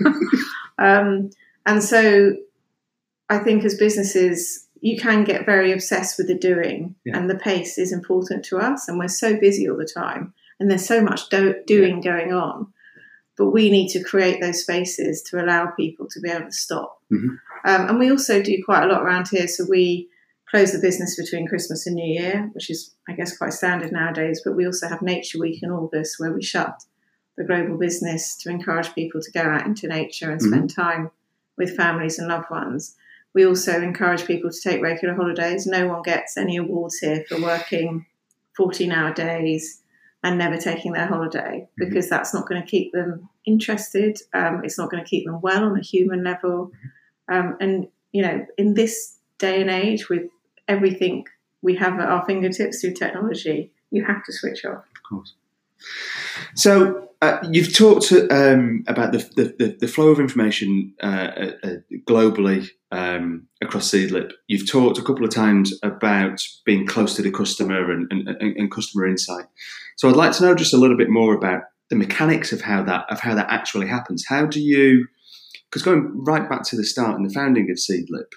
um, 0.78 1.30
and 1.66 1.82
so 1.82 2.34
i 3.30 3.38
think 3.38 3.64
as 3.64 3.74
businesses 3.76 4.66
you 4.80 4.98
can 4.98 5.24
get 5.24 5.46
very 5.46 5.72
obsessed 5.72 6.18
with 6.18 6.26
the 6.28 6.34
doing, 6.34 6.94
Yeah. 7.06 7.16
and 7.16 7.30
the 7.30 7.36
pace 7.36 7.78
is 7.78 7.90
important 7.90 8.44
to 8.46 8.58
us. 8.58 8.86
And 8.86 8.98
we're 8.98 9.08
so 9.08 9.34
busy 9.40 9.66
all 9.66 9.78
the 9.78 9.86
time, 9.86 10.34
and 10.60 10.70
there's 10.70 10.84
so 10.84 11.00
much 11.00 11.30
do- 11.30 11.54
doing 11.66 12.02
going 12.02 12.34
on. 12.34 12.66
But 13.38 13.46
we 13.48 13.70
need 13.70 13.88
to 13.92 14.04
create 14.04 14.42
those 14.42 14.60
spaces 14.60 15.22
to 15.30 15.42
allow 15.42 15.68
people 15.70 16.06
to 16.10 16.20
be 16.20 16.28
able 16.28 16.48
to 16.50 16.52
stop. 16.52 17.00
Mhm. 17.10 17.38
Um, 17.64 17.88
and 17.88 17.98
we 17.98 18.10
also 18.10 18.42
do 18.42 18.62
quite 18.64 18.84
a 18.84 18.86
lot 18.86 19.02
around 19.02 19.28
here. 19.28 19.48
So 19.48 19.64
we 19.68 20.08
close 20.50 20.72
the 20.72 20.78
business 20.78 21.16
between 21.16 21.48
Christmas 21.48 21.86
and 21.86 21.96
New 21.96 22.20
Year, 22.20 22.50
which 22.52 22.70
is, 22.70 22.94
I 23.08 23.12
guess, 23.12 23.36
quite 23.36 23.52
standard 23.52 23.92
nowadays. 23.92 24.42
But 24.44 24.56
we 24.56 24.66
also 24.66 24.88
have 24.88 25.02
Nature 25.02 25.40
Week 25.40 25.62
in 25.62 25.70
August, 25.70 26.16
where 26.18 26.32
we 26.32 26.42
shut 26.42 26.84
the 27.36 27.44
global 27.44 27.76
business 27.76 28.36
to 28.38 28.50
encourage 28.50 28.94
people 28.94 29.20
to 29.20 29.32
go 29.32 29.42
out 29.42 29.66
into 29.66 29.88
nature 29.88 30.30
and 30.30 30.40
spend 30.40 30.74
time 30.74 31.10
with 31.56 31.76
families 31.76 32.18
and 32.18 32.28
loved 32.28 32.50
ones. 32.50 32.94
We 33.34 33.44
also 33.44 33.82
encourage 33.82 34.26
people 34.26 34.50
to 34.50 34.60
take 34.60 34.80
regular 34.80 35.14
holidays. 35.14 35.66
No 35.66 35.88
one 35.88 36.02
gets 36.02 36.36
any 36.36 36.56
awards 36.56 36.98
here 36.98 37.24
for 37.28 37.40
working 37.40 38.06
14 38.56 38.92
hour 38.92 39.12
days 39.12 39.82
and 40.22 40.38
never 40.38 40.56
taking 40.56 40.92
their 40.92 41.06
holiday 41.06 41.68
because 41.76 42.08
that's 42.08 42.32
not 42.32 42.48
going 42.48 42.62
to 42.62 42.66
keep 42.66 42.92
them 42.92 43.28
interested. 43.44 44.18
Um, 44.32 44.62
it's 44.64 44.78
not 44.78 44.90
going 44.90 45.02
to 45.02 45.08
keep 45.08 45.26
them 45.26 45.40
well 45.40 45.64
on 45.64 45.76
a 45.76 45.82
human 45.82 46.22
level. 46.22 46.70
Um, 47.28 47.56
and, 47.60 47.88
you 48.12 48.22
know, 48.22 48.46
in 48.58 48.74
this 48.74 49.16
day 49.38 49.60
and 49.60 49.70
age, 49.70 50.08
with 50.08 50.28
everything 50.68 51.24
we 51.62 51.76
have 51.76 51.98
at 51.98 52.08
our 52.08 52.24
fingertips 52.24 52.80
through 52.80 52.94
technology, 52.94 53.72
you 53.90 54.04
have 54.04 54.24
to 54.24 54.32
switch 54.32 54.64
off. 54.64 54.84
Of 54.96 55.02
course. 55.08 55.34
So 56.54 57.08
uh, 57.22 57.38
you've 57.50 57.74
talked 57.74 58.12
um, 58.30 58.84
about 58.86 59.12
the, 59.12 59.18
the, 59.58 59.76
the, 59.80 59.88
flow 59.88 60.08
of 60.08 60.20
information 60.20 60.92
uh, 61.02 61.52
uh, 61.62 61.68
globally 62.06 62.68
um, 62.92 63.46
across 63.62 63.90
Seedlip. 63.90 64.32
You've 64.46 64.70
talked 64.70 64.98
a 64.98 65.02
couple 65.02 65.24
of 65.24 65.30
times 65.30 65.78
about 65.82 66.42
being 66.64 66.86
close 66.86 67.16
to 67.16 67.22
the 67.22 67.30
customer 67.30 67.90
and, 67.90 68.06
and, 68.10 68.28
and 68.28 68.70
customer 68.70 69.06
insight. 69.06 69.46
So 69.96 70.08
I'd 70.08 70.16
like 70.16 70.32
to 70.32 70.42
know 70.44 70.54
just 70.54 70.74
a 70.74 70.76
little 70.76 70.96
bit 70.96 71.08
more 71.08 71.34
about 71.34 71.62
the 71.90 71.96
mechanics 71.96 72.52
of 72.52 72.60
how 72.60 72.82
that 72.82 73.06
of 73.10 73.20
how 73.20 73.34
that 73.34 73.46
actually 73.50 73.88
happens. 73.88 74.26
How 74.26 74.46
do 74.46 74.60
you? 74.60 75.06
Because 75.74 75.82
going 75.82 76.22
right 76.24 76.48
back 76.48 76.62
to 76.62 76.76
the 76.76 76.84
start 76.84 77.16
and 77.16 77.28
the 77.28 77.34
founding 77.34 77.68
of 77.68 77.78
Seedlip, 77.78 78.30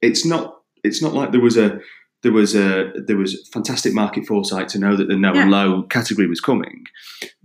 it's 0.00 0.24
not 0.24 0.62
it's 0.82 1.02
not 1.02 1.12
like 1.12 1.32
there 1.32 1.40
was 1.40 1.58
a 1.58 1.80
there 2.22 2.32
was 2.32 2.56
a 2.56 2.92
there 3.06 3.18
was 3.18 3.46
fantastic 3.52 3.92
market 3.92 4.26
foresight 4.26 4.68
to 4.70 4.78
know 4.78 4.96
that 4.96 5.06
the 5.06 5.14
no 5.14 5.34
and 5.34 5.50
low 5.50 5.82
category 5.82 6.26
was 6.26 6.40
coming, 6.40 6.84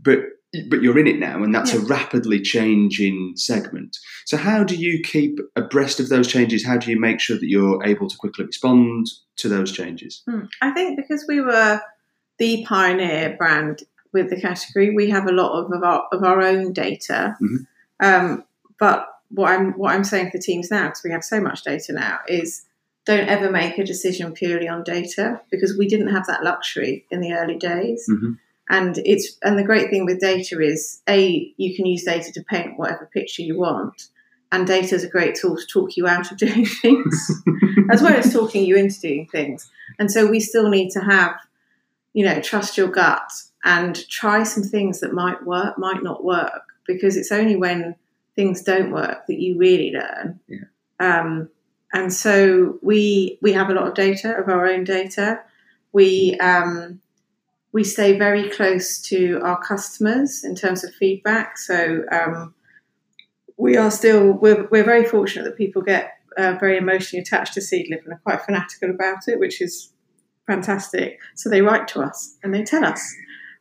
but 0.01 0.19
but 0.69 0.81
you're 0.81 0.97
in 0.97 1.07
it 1.07 1.19
now, 1.19 1.43
and 1.43 1.53
that's 1.53 1.73
a 1.73 1.79
rapidly 1.79 2.39
changing 2.39 3.33
segment. 3.35 3.97
So 4.25 4.37
how 4.37 4.63
do 4.63 4.77
you 4.77 5.01
keep 5.03 5.39
abreast 5.57 5.99
of 5.99 6.07
those 6.07 6.29
changes? 6.29 6.65
How 6.65 6.77
do 6.77 6.89
you 6.89 6.97
make 6.97 7.19
sure 7.19 7.37
that 7.37 7.49
you're 7.49 7.83
able 7.83 8.07
to 8.07 8.15
quickly 8.15 8.45
respond 8.45 9.07
to 9.37 9.49
those 9.49 9.73
changes? 9.73 10.23
Hmm. 10.25 10.45
I 10.61 10.71
think 10.71 10.95
because 10.95 11.25
we 11.27 11.41
were 11.41 11.81
the 12.39 12.63
pioneer 12.65 13.35
brand 13.37 13.83
with 14.13 14.29
the 14.29 14.39
category, 14.39 14.95
we 14.95 15.09
have 15.09 15.27
a 15.27 15.33
lot 15.33 15.59
of, 15.59 15.73
of, 15.73 15.83
our, 15.83 16.07
of 16.13 16.23
our 16.23 16.41
own 16.41 16.71
data. 16.71 17.35
Mhm. 17.41 17.65
Um, 17.99 18.45
but 18.79 19.07
what 19.33 19.51
I'm 19.51 19.73
what 19.73 19.93
I'm 19.93 20.03
saying 20.03 20.31
for 20.31 20.37
teams 20.37 20.69
now, 20.69 20.85
because 20.85 21.03
we 21.03 21.11
have 21.11 21.23
so 21.23 21.41
much 21.41 21.63
data 21.63 21.93
now, 21.93 22.19
is 22.27 22.63
don't 23.05 23.27
ever 23.27 23.51
make 23.51 23.77
a 23.77 23.83
decision 23.83 24.31
purely 24.33 24.67
on 24.67 24.83
data 24.83 25.41
because 25.51 25.77
we 25.77 25.87
didn't 25.87 26.13
have 26.13 26.25
that 26.27 26.43
luxury 26.43 27.05
in 27.11 27.19
the 27.19 27.33
early 27.33 27.57
days. 27.57 28.07
Mhm. 28.09 28.37
And 28.69 28.97
it's 28.99 29.37
and 29.43 29.57
the 29.57 29.63
great 29.63 29.89
thing 29.89 30.05
with 30.05 30.21
data 30.21 30.61
is 30.61 31.01
a 31.09 31.53
you 31.57 31.75
can 31.75 31.85
use 31.85 32.03
data 32.03 32.31
to 32.31 32.43
paint 32.43 32.77
whatever 32.77 33.09
picture 33.13 33.41
you 33.41 33.57
want, 33.59 34.07
and 34.51 34.65
data 34.65 34.95
is 34.95 35.03
a 35.03 35.09
great 35.09 35.35
tool 35.35 35.57
to 35.57 35.65
talk 35.67 35.97
you 35.97 36.07
out 36.07 36.31
of 36.31 36.37
doing 36.45 36.65
things 36.65 37.31
as 37.91 38.01
well 38.01 38.13
as 38.13 38.31
talking 38.31 38.63
you 38.65 38.75
into 38.77 38.99
doing 39.01 39.27
things. 39.31 39.69
And 39.99 40.09
so 40.11 40.27
we 40.27 40.39
still 40.39 40.69
need 40.69 40.91
to 40.91 41.01
have, 41.01 41.35
you 42.13 42.25
know, 42.25 42.39
trust 42.39 42.77
your 42.77 42.87
gut 42.87 43.29
and 43.65 44.07
try 44.09 44.43
some 44.43 44.63
things 44.63 44.99
that 45.01 45.13
might 45.13 45.45
work, 45.45 45.77
might 45.77 46.03
not 46.03 46.23
work, 46.23 46.63
because 46.85 47.17
it's 47.17 47.31
only 47.31 47.55
when 47.55 47.95
things 48.35 48.61
don't 48.63 48.91
work 48.91 49.27
that 49.27 49.39
you 49.39 49.57
really 49.57 49.91
learn. 49.91 50.39
Yeah. 50.47 50.59
Um, 50.99 51.49
and 51.93 52.11
so 52.11 52.79
we 52.81 53.37
we 53.41 53.53
have 53.53 53.69
a 53.69 53.73
lot 53.73 53.87
of 53.87 53.93
data 53.93 54.35
of 54.35 54.49
our 54.49 54.67
own 54.67 54.83
data. 54.83 55.41
We 55.91 56.37
um, 56.39 57.01
we 57.71 57.83
stay 57.83 58.17
very 58.17 58.49
close 58.49 58.99
to 59.09 59.39
our 59.43 59.61
customers 59.61 60.43
in 60.43 60.55
terms 60.55 60.83
of 60.83 60.93
feedback. 60.95 61.57
So 61.57 62.03
um, 62.11 62.53
we 63.57 63.77
are 63.77 63.91
still 63.91 64.31
we're, 64.33 64.67
we're 64.71 64.83
very 64.83 65.05
fortunate 65.05 65.43
that 65.43 65.57
people 65.57 65.81
get 65.81 66.13
uh, 66.37 66.55
very 66.59 66.77
emotionally 66.77 67.21
attached 67.21 67.53
to 67.53 67.59
Seedlip 67.59 68.03
and 68.03 68.13
are 68.13 68.21
quite 68.23 68.41
fanatical 68.41 68.89
about 68.89 69.27
it, 69.27 69.39
which 69.39 69.61
is 69.61 69.91
fantastic. 70.47 71.19
So 71.35 71.49
they 71.49 71.61
write 71.61 71.87
to 71.89 72.01
us 72.01 72.37
and 72.43 72.53
they 72.53 72.63
tell 72.63 72.85
us. 72.85 73.15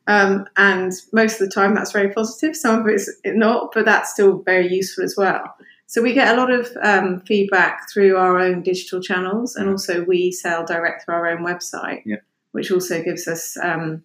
Um, 0.07 0.45
and 0.57 0.91
most 1.13 1.39
of 1.39 1.47
the 1.47 1.53
time 1.53 1.75
that's 1.75 1.91
very 1.91 2.11
positive. 2.13 2.55
Some 2.55 2.81
of 2.81 2.87
it's 2.87 3.09
not, 3.25 3.71
but 3.73 3.85
that's 3.85 4.11
still 4.11 4.39
very 4.39 4.67
useful 4.73 5.03
as 5.03 5.15
well. 5.17 5.55
So 5.87 6.01
we 6.01 6.13
get 6.13 6.33
a 6.33 6.39
lot 6.39 6.51
of 6.51 6.69
um, 6.81 7.21
feedback 7.21 7.89
through 7.91 8.17
our 8.17 8.37
own 8.39 8.63
digital 8.63 9.01
channels, 9.01 9.55
and 9.55 9.69
also 9.69 10.03
we 10.03 10.31
sell 10.31 10.65
direct 10.65 11.05
through 11.05 11.15
our 11.15 11.27
own 11.27 11.45
website, 11.45 12.01
Yeah. 12.05 12.17
which 12.51 12.71
also 12.71 13.03
gives 13.03 13.27
us 13.27 13.55
um, 13.61 14.03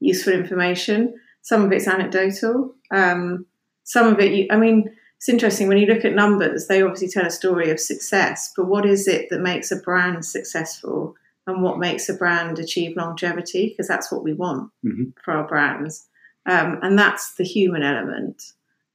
useful 0.00 0.32
information. 0.32 1.14
Some 1.42 1.64
of 1.64 1.72
it's 1.72 1.86
anecdotal. 1.86 2.74
Um, 2.90 3.46
some 3.84 4.06
of 4.06 4.18
it, 4.18 4.32
you, 4.32 4.46
I 4.50 4.56
mean, 4.56 4.90
it's 5.18 5.28
interesting 5.28 5.68
when 5.68 5.78
you 5.78 5.86
look 5.86 6.04
at 6.04 6.14
numbers, 6.14 6.66
they 6.66 6.82
obviously 6.82 7.08
tell 7.08 7.26
a 7.26 7.30
story 7.30 7.70
of 7.70 7.80
success, 7.80 8.52
but 8.56 8.66
what 8.66 8.84
is 8.84 9.06
it 9.06 9.28
that 9.30 9.40
makes 9.40 9.70
a 9.70 9.76
brand 9.76 10.24
successful 10.24 11.14
and 11.46 11.62
what 11.62 11.78
makes 11.78 12.08
a 12.08 12.14
brand 12.14 12.58
achieve 12.58 12.96
longevity? 12.96 13.68
Because 13.68 13.88
that's 13.88 14.10
what 14.10 14.24
we 14.24 14.32
want 14.32 14.70
Mhm. 14.84 15.12
for 15.24 15.32
our 15.32 15.46
brands. 15.46 16.08
Um, 16.46 16.78
and 16.82 16.98
that's 16.98 17.34
the 17.34 17.44
human 17.44 17.82
element 17.82 18.42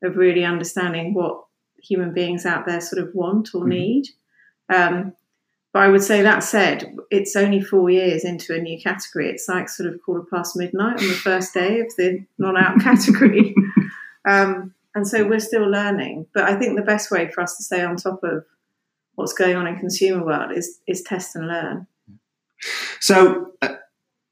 of 0.03 0.17
really 0.17 0.43
understanding 0.43 1.13
what 1.13 1.43
human 1.81 2.13
beings 2.13 2.45
out 2.45 2.65
there 2.65 2.81
sort 2.81 3.01
of 3.05 3.13
want 3.15 3.53
or 3.53 3.61
Mhm. 3.63 3.69
need. 3.69 4.05
Um, 4.69 5.13
but 5.73 5.83
I 5.83 5.87
would 5.87 6.03
say 6.03 6.21
that 6.21 6.43
said, 6.43 6.95
it's 7.09 7.35
only 7.35 7.61
four 7.61 7.89
years 7.89 8.25
into 8.25 8.53
a 8.53 8.61
new 8.61 8.79
category. 8.79 9.29
It's 9.29 9.47
like 9.47 9.69
sort 9.69 9.91
of 9.93 10.01
quarter 10.01 10.25
past 10.29 10.57
midnight 10.57 10.99
on 11.01 11.07
the 11.07 11.13
first 11.13 11.53
day 11.53 11.79
of 11.79 11.87
the 11.97 12.25
non 12.37 12.57
out 12.57 12.79
category. 12.81 13.55
Um, 14.25 14.73
and 14.93 15.07
so 15.07 15.25
we're 15.27 15.39
still 15.39 15.65
learning. 15.69 16.27
But 16.33 16.43
I 16.43 16.55
think 16.55 16.75
the 16.75 16.81
best 16.85 17.09
way 17.11 17.29
for 17.31 17.41
us 17.41 17.55
to 17.57 17.63
stay 17.63 17.81
on 17.83 17.95
top 17.95 18.21
of 18.23 18.45
what's 19.15 19.33
going 19.33 19.55
on 19.55 19.67
in 19.67 19.77
consumer 19.79 20.25
world 20.25 20.51
is 20.51 20.79
is 20.87 21.01
test 21.03 21.35
and 21.35 21.47
learn. 21.47 21.87
So, 22.99 23.53
uh, 23.61 23.75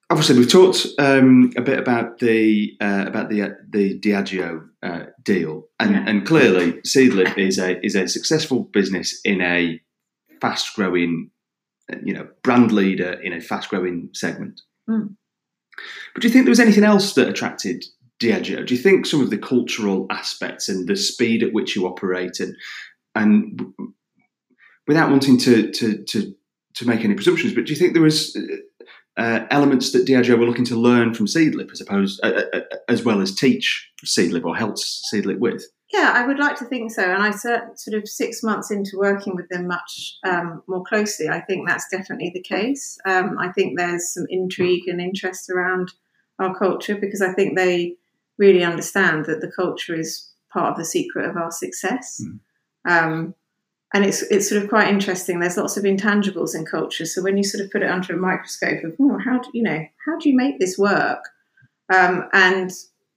obviously, 0.10 0.38
we've 0.38 0.52
talked 0.52 0.88
um, 0.98 1.52
a 1.58 1.62
bit 1.62 1.80
about 1.80 2.20
the 2.20 2.76
uh, 2.80 3.06
about 3.08 3.30
the 3.30 3.42
uh, 3.44 3.50
the 3.70 4.00
Diageo 4.00 4.68
uh, 4.84 5.06
deal, 5.24 5.68
and, 5.80 5.92
Yeah. 5.92 6.06
and 6.08 6.26
clearly, 6.26 6.74
Seedlip 6.88 7.38
is 7.38 7.58
a 7.60 7.84
is 7.86 7.96
a 7.96 8.08
successful 8.08 8.64
business 8.64 9.20
in 9.24 9.42
a 9.42 9.82
fast 10.42 10.76
growing, 10.76 11.32
you 12.04 12.14
know, 12.14 12.28
brand 12.44 12.72
leader 12.72 13.14
in 13.14 13.34
a 13.34 13.42
fast 13.42 13.70
growing 13.70 14.10
segment. 14.14 14.62
Mm. 14.90 15.16
But 16.14 16.22
do 16.22 16.28
you 16.28 16.34
think 16.34 16.46
there 16.46 16.52
was 16.52 16.60
anything 16.60 16.84
else 16.84 17.14
that 17.14 17.30
attracted 17.30 17.86
Diageo? 18.22 18.66
Do 18.66 18.76
you 18.76 18.82
think 18.82 19.06
some 19.06 19.22
of 19.22 19.30
the 19.30 19.38
cultural 19.38 20.06
aspects 20.10 20.68
and 20.70 20.88
the 20.88 20.96
speed 20.96 21.42
at 21.42 21.54
which 21.54 21.76
you 21.76 21.88
operate, 21.88 22.40
and 22.40 22.56
and 23.16 23.74
without 24.88 25.10
wanting 25.10 25.38
to 25.40 25.72
to 25.72 26.04
to 26.04 26.36
to 26.80 26.88
make 26.88 27.04
any 27.04 27.14
presumptions, 27.14 27.54
but 27.54 27.66
do 27.66 27.74
you 27.74 27.78
think 27.78 27.94
there 27.94 28.02
was 28.02 28.36
uh, 28.36 29.22
uh, 29.22 29.46
elements 29.52 29.92
that 29.92 30.08
Diageo 30.08 30.40
were 30.40 30.46
looking 30.46 30.66
to 30.66 30.76
learn 30.76 31.14
from 31.14 31.26
Seedlip 31.26 31.72
as 31.72 31.82
opposed, 31.82 32.22
uh, 32.24 32.28
uh, 32.28 32.58
uh, 32.58 32.78
as 32.88 33.04
well 33.04 33.22
as 33.22 33.36
teach 33.36 33.92
Seedlip 34.06 34.46
or 34.46 34.56
help 34.56 34.76
Seedlip 35.14 35.40
with? 35.40 35.66
Yeah, 35.92 36.14
I 36.16 36.26
would 36.26 36.40
like 36.40 36.56
to 36.60 36.66
think 36.66 36.92
so. 36.92 37.04
And 37.04 37.22
I 37.22 37.32
sort 37.32 37.96
of 37.96 38.08
six 38.08 38.44
months 38.44 38.72
into 38.72 38.98
working 38.98 39.36
with 39.36 39.50
them 39.50 39.68
much 39.68 40.16
um, 40.26 40.64
more 40.68 40.84
closely, 40.86 41.28
I 41.28 41.42
think 41.42 41.68
that's 41.68 41.90
definitely 41.92 42.32
the 42.34 42.44
case. 42.44 42.98
Um, 43.06 43.38
I 43.38 43.52
think 43.52 43.78
there's 43.78 44.14
some 44.14 44.26
intrigue 44.30 44.88
and 44.88 45.02
interest 45.02 45.50
around 45.50 45.92
our 46.38 46.58
culture 46.58 46.96
because 46.96 47.22
I 47.22 47.34
think 47.34 47.58
they 47.58 47.96
really 48.38 48.64
understand 48.64 49.26
that 49.26 49.42
the 49.42 49.52
culture 49.52 50.00
is 50.00 50.32
part 50.54 50.72
of 50.72 50.78
the 50.78 50.86
secret 50.86 51.30
of 51.30 51.36
our 51.36 51.52
success. 51.52 52.24
Um, 52.88 53.36
and 53.94 54.06
it's 54.06 54.22
it's 54.24 54.48
sort 54.50 54.62
of 54.64 54.70
quite 54.70 54.88
interesting. 54.88 55.40
There's 55.40 55.58
lots 55.58 55.78
of 55.78 55.84
intangibles 55.84 56.56
in 56.56 56.66
culture. 56.66 57.06
So 57.06 57.22
when 57.24 57.38
you 57.38 57.44
sort 57.44 57.64
of 57.64 57.72
put 57.72 57.82
it 57.82 57.90
under 57.90 58.14
a 58.14 58.18
microscope 58.18 58.84
of, 58.84 58.96
oh, 59.00 59.18
how 59.18 59.40
do 59.40 59.50
you 59.54 59.64
know 59.64 59.86
how 60.06 60.18
do 60.20 60.30
you 60.30 60.36
make 60.36 60.60
this 60.60 60.78
work? 60.78 61.24
Um, 61.94 62.30
and 62.34 62.72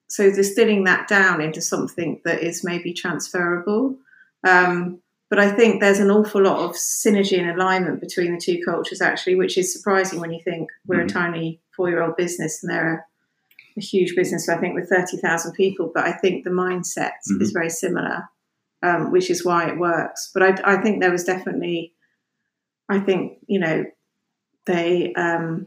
so 0.09 0.31
distilling 0.31 0.85
that 0.85 1.09
down 1.09 1.41
into 1.41 1.61
something 1.61 2.21
that 2.25 2.43
is 2.43 2.65
maybe 2.65 2.93
transferable. 2.93 3.97
Um, 4.45 5.01
but 5.31 5.39
I 5.39 5.51
think 5.51 5.81
there's 5.81 6.01
an 6.01 6.11
awful 6.11 6.43
lot 6.43 6.59
of 6.59 6.73
synergy 6.77 7.39
and 7.41 7.51
alignment 7.51 8.01
between 8.01 8.35
the 8.35 8.41
two 8.41 8.61
cultures, 8.63 9.01
actually, 9.01 9.35
which 9.37 9.57
is 9.57 9.73
surprising 9.73 10.21
when 10.21 10.31
you 10.33 10.41
think 10.43 10.69
we're 10.87 11.01
Mhm. 11.01 11.05
a 11.05 11.09
tiny 11.09 11.61
four-year-old 11.75 12.17
business 12.17 12.63
and 12.63 12.71
they're 12.71 12.95
a, 12.95 13.79
a 13.79 13.81
huge 13.81 14.15
business. 14.15 14.49
I 14.51 14.59
think 14.59 14.75
with 14.75 14.91
thirty 14.91 15.17
thousand 15.17 15.53
people, 15.53 15.91
but 15.95 16.05
I 16.05 16.13
think 16.13 16.45
the 16.45 16.51
mindset 16.51 17.13
Mhm. 17.31 17.41
is 17.41 17.53
very 17.53 17.71
similar, 17.71 18.25
um, 18.83 19.13
which 19.13 19.31
is 19.31 19.45
why 19.45 19.69
it 19.69 19.79
works. 19.79 20.31
But 20.33 20.43
I, 20.43 20.75
I 20.75 20.83
think 20.83 21.01
there 21.01 21.13
was 21.13 21.25
definitely 21.25 21.95
I 22.89 23.01
think 23.01 23.39
you 23.47 23.61
know 23.61 23.85
they 24.67 25.13
um, 25.15 25.67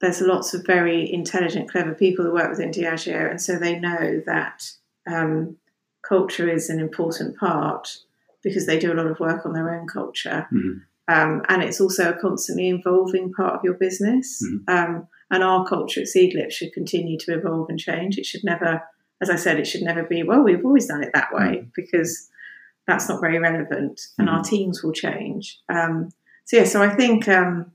there's 0.00 0.20
lots 0.20 0.54
of 0.54 0.66
very 0.66 1.10
intelligent, 1.12 1.70
clever 1.70 1.94
people 1.94 2.24
that 2.24 2.34
work 2.34 2.50
within 2.50 2.70
Diageo, 2.70 3.30
and 3.30 3.40
so 3.40 3.58
they 3.58 3.78
know 3.78 4.22
that 4.26 4.70
um, 5.10 5.56
culture 6.06 6.48
is 6.48 6.70
an 6.70 6.80
important 6.80 7.36
part 7.38 7.98
because 8.42 8.66
they 8.66 8.78
do 8.78 8.92
a 8.92 8.94
lot 8.94 9.06
of 9.06 9.20
work 9.20 9.46
on 9.46 9.52
their 9.52 9.70
own 9.70 9.86
culture. 9.86 10.46
Mm-hmm. 10.52 10.78
Um, 11.08 11.42
and 11.48 11.62
it's 11.62 11.80
also 11.80 12.10
a 12.10 12.18
constantly 12.20 12.70
evolving 12.70 13.32
part 13.32 13.54
of 13.54 13.64
your 13.64 13.74
business. 13.74 14.42
Mm-hmm. 14.44 14.74
Um, 14.74 15.08
and 15.30 15.42
our 15.42 15.64
culture 15.66 16.00
at 16.00 16.06
Seedlip 16.06 16.50
should 16.50 16.72
continue 16.72 17.18
to 17.20 17.34
evolve 17.34 17.68
and 17.70 17.78
change. 17.78 18.18
It 18.18 18.26
should 18.26 18.44
never, 18.44 18.82
as 19.22 19.30
I 19.30 19.36
said, 19.36 19.58
it 19.58 19.66
should 19.66 19.82
never 19.82 20.02
be, 20.02 20.24
well, 20.24 20.42
we've 20.42 20.64
always 20.64 20.86
done 20.86 21.02
it 21.02 21.12
that 21.14 21.32
way 21.32 21.58
mm-hmm. 21.58 21.68
because 21.76 22.28
that's 22.86 23.08
not 23.08 23.20
very 23.20 23.38
relevant 23.38 24.00
and 24.18 24.28
our 24.28 24.40
mm-hmm. 24.40 24.50
teams 24.50 24.82
will 24.82 24.92
change. 24.92 25.60
Um, 25.68 26.10
so, 26.44 26.56
yeah, 26.56 26.64
so 26.64 26.82
I 26.82 26.94
think 26.94 27.28
um, 27.28 27.70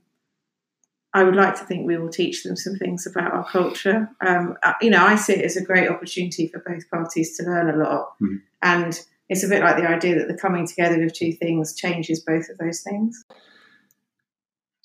I 1.14 1.24
would 1.24 1.34
like 1.34 1.56
to 1.58 1.64
think 1.64 1.86
we 1.86 1.96
will 1.96 2.10
teach 2.10 2.44
them 2.44 2.54
some 2.54 2.76
things 2.76 3.06
about 3.06 3.32
our 3.32 3.48
culture. 3.48 4.10
Um, 4.24 4.56
uh, 4.62 4.74
you 4.82 4.90
know, 4.90 5.02
I 5.02 5.16
see 5.16 5.32
it 5.32 5.44
as 5.44 5.56
a 5.56 5.64
great 5.64 5.88
opportunity 5.88 6.48
for 6.48 6.62
both 6.66 6.88
parties 6.90 7.36
to 7.38 7.44
learn 7.44 7.70
a 7.70 7.76
lot. 7.76 8.12
Mm-hmm. 8.22 8.36
And 8.62 9.00
it's 9.30 9.44
a 9.44 9.48
bit 9.48 9.62
like 9.62 9.76
the 9.76 9.88
idea 9.88 10.18
that 10.18 10.28
the 10.28 10.36
coming 10.36 10.66
together 10.66 11.02
of 11.02 11.14
two 11.14 11.32
things 11.32 11.74
changes 11.74 12.20
both 12.20 12.50
of 12.50 12.58
those 12.58 12.82
things. 12.82 13.24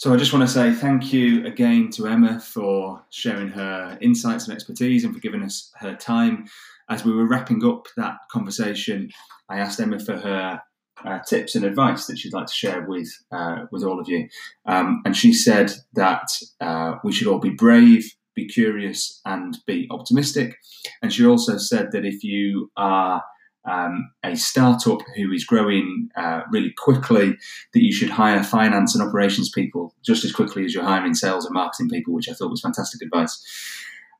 So 0.03 0.13
I 0.13 0.17
just 0.17 0.33
want 0.33 0.45
to 0.45 0.53
say 0.53 0.73
thank 0.73 1.13
you 1.13 1.47
again 1.47 1.89
to 1.91 2.07
Emma 2.07 2.37
for 2.37 3.05
sharing 3.09 3.47
her 3.47 3.97
insights 4.01 4.43
and 4.43 4.53
expertise 4.53 5.05
and 5.05 5.13
for 5.13 5.21
giving 5.21 5.41
us 5.41 5.71
her 5.77 5.95
time. 5.95 6.45
As 6.89 7.05
we 7.05 7.13
were 7.13 7.25
wrapping 7.25 7.63
up 7.63 7.87
that 7.95 8.15
conversation, 8.29 9.11
I 9.47 9.59
asked 9.59 9.79
Emma 9.79 9.99
for 9.99 10.17
her 10.17 10.61
uh, 11.05 11.19
tips 11.19 11.55
and 11.55 11.63
advice 11.63 12.07
that 12.07 12.17
she'd 12.17 12.33
like 12.33 12.47
to 12.47 12.53
share 12.53 12.81
with 12.81 13.07
uh, 13.31 13.59
with 13.71 13.85
all 13.85 13.97
of 13.97 14.09
you. 14.09 14.27
Um, 14.65 15.01
and 15.05 15.15
she 15.15 15.31
said 15.31 15.71
that 15.93 16.27
uh, 16.59 16.95
we 17.05 17.13
should 17.13 17.29
all 17.29 17.39
be 17.39 17.51
brave, 17.51 18.13
be 18.35 18.45
curious, 18.45 19.21
and 19.23 19.57
be 19.65 19.87
optimistic. 19.89 20.57
And 21.01 21.13
she 21.13 21.25
also 21.25 21.55
said 21.55 21.93
that 21.93 22.03
if 22.03 22.25
you 22.25 22.69
are 22.75 23.23
um, 23.65 24.11
a 24.23 24.35
startup 24.35 24.99
who 25.15 25.31
is 25.31 25.45
growing 25.45 26.09
uh, 26.15 26.41
really 26.51 26.73
quickly, 26.77 27.37
that 27.73 27.83
you 27.83 27.93
should 27.93 28.09
hire 28.09 28.43
finance 28.43 28.95
and 28.95 29.07
operations 29.07 29.49
people 29.49 29.93
just 30.03 30.25
as 30.25 30.31
quickly 30.31 30.65
as 30.65 30.73
you're 30.73 30.83
hiring 30.83 31.13
sales 31.13 31.45
and 31.45 31.53
marketing 31.53 31.89
people, 31.89 32.13
which 32.13 32.29
I 32.29 32.33
thought 32.33 32.51
was 32.51 32.61
fantastic 32.61 33.01
advice. 33.01 33.41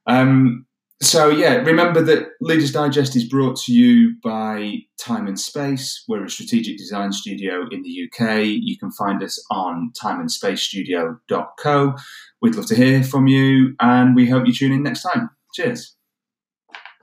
Um, 0.07 0.65
so 1.01 1.29
yeah, 1.29 1.55
remember 1.55 2.01
that 2.01 2.29
Leaders 2.39 2.71
Digest 2.71 3.15
is 3.17 3.25
brought 3.25 3.57
to 3.63 3.73
you 3.73 4.15
by 4.23 4.85
Time 4.97 5.27
and 5.27 5.37
Space. 5.39 6.05
We're 6.07 6.23
a 6.23 6.29
strategic 6.29 6.77
design 6.77 7.11
studio 7.11 7.67
in 7.71 7.83
the 7.83 8.07
UK. 8.07 8.45
You 8.45 8.77
can 8.77 8.89
find 8.91 9.21
us 9.21 9.43
on 9.51 9.91
timeandspacestudio.co. 10.01 11.95
We'd 12.41 12.55
love 12.55 12.67
to 12.67 12.75
hear 12.75 13.03
from 13.03 13.27
you, 13.27 13.75
and 13.81 14.15
we 14.15 14.29
hope 14.29 14.47
you 14.47 14.53
tune 14.53 14.71
in 14.71 14.83
next 14.83 15.03
time. 15.03 15.29
Cheers. 15.53 15.97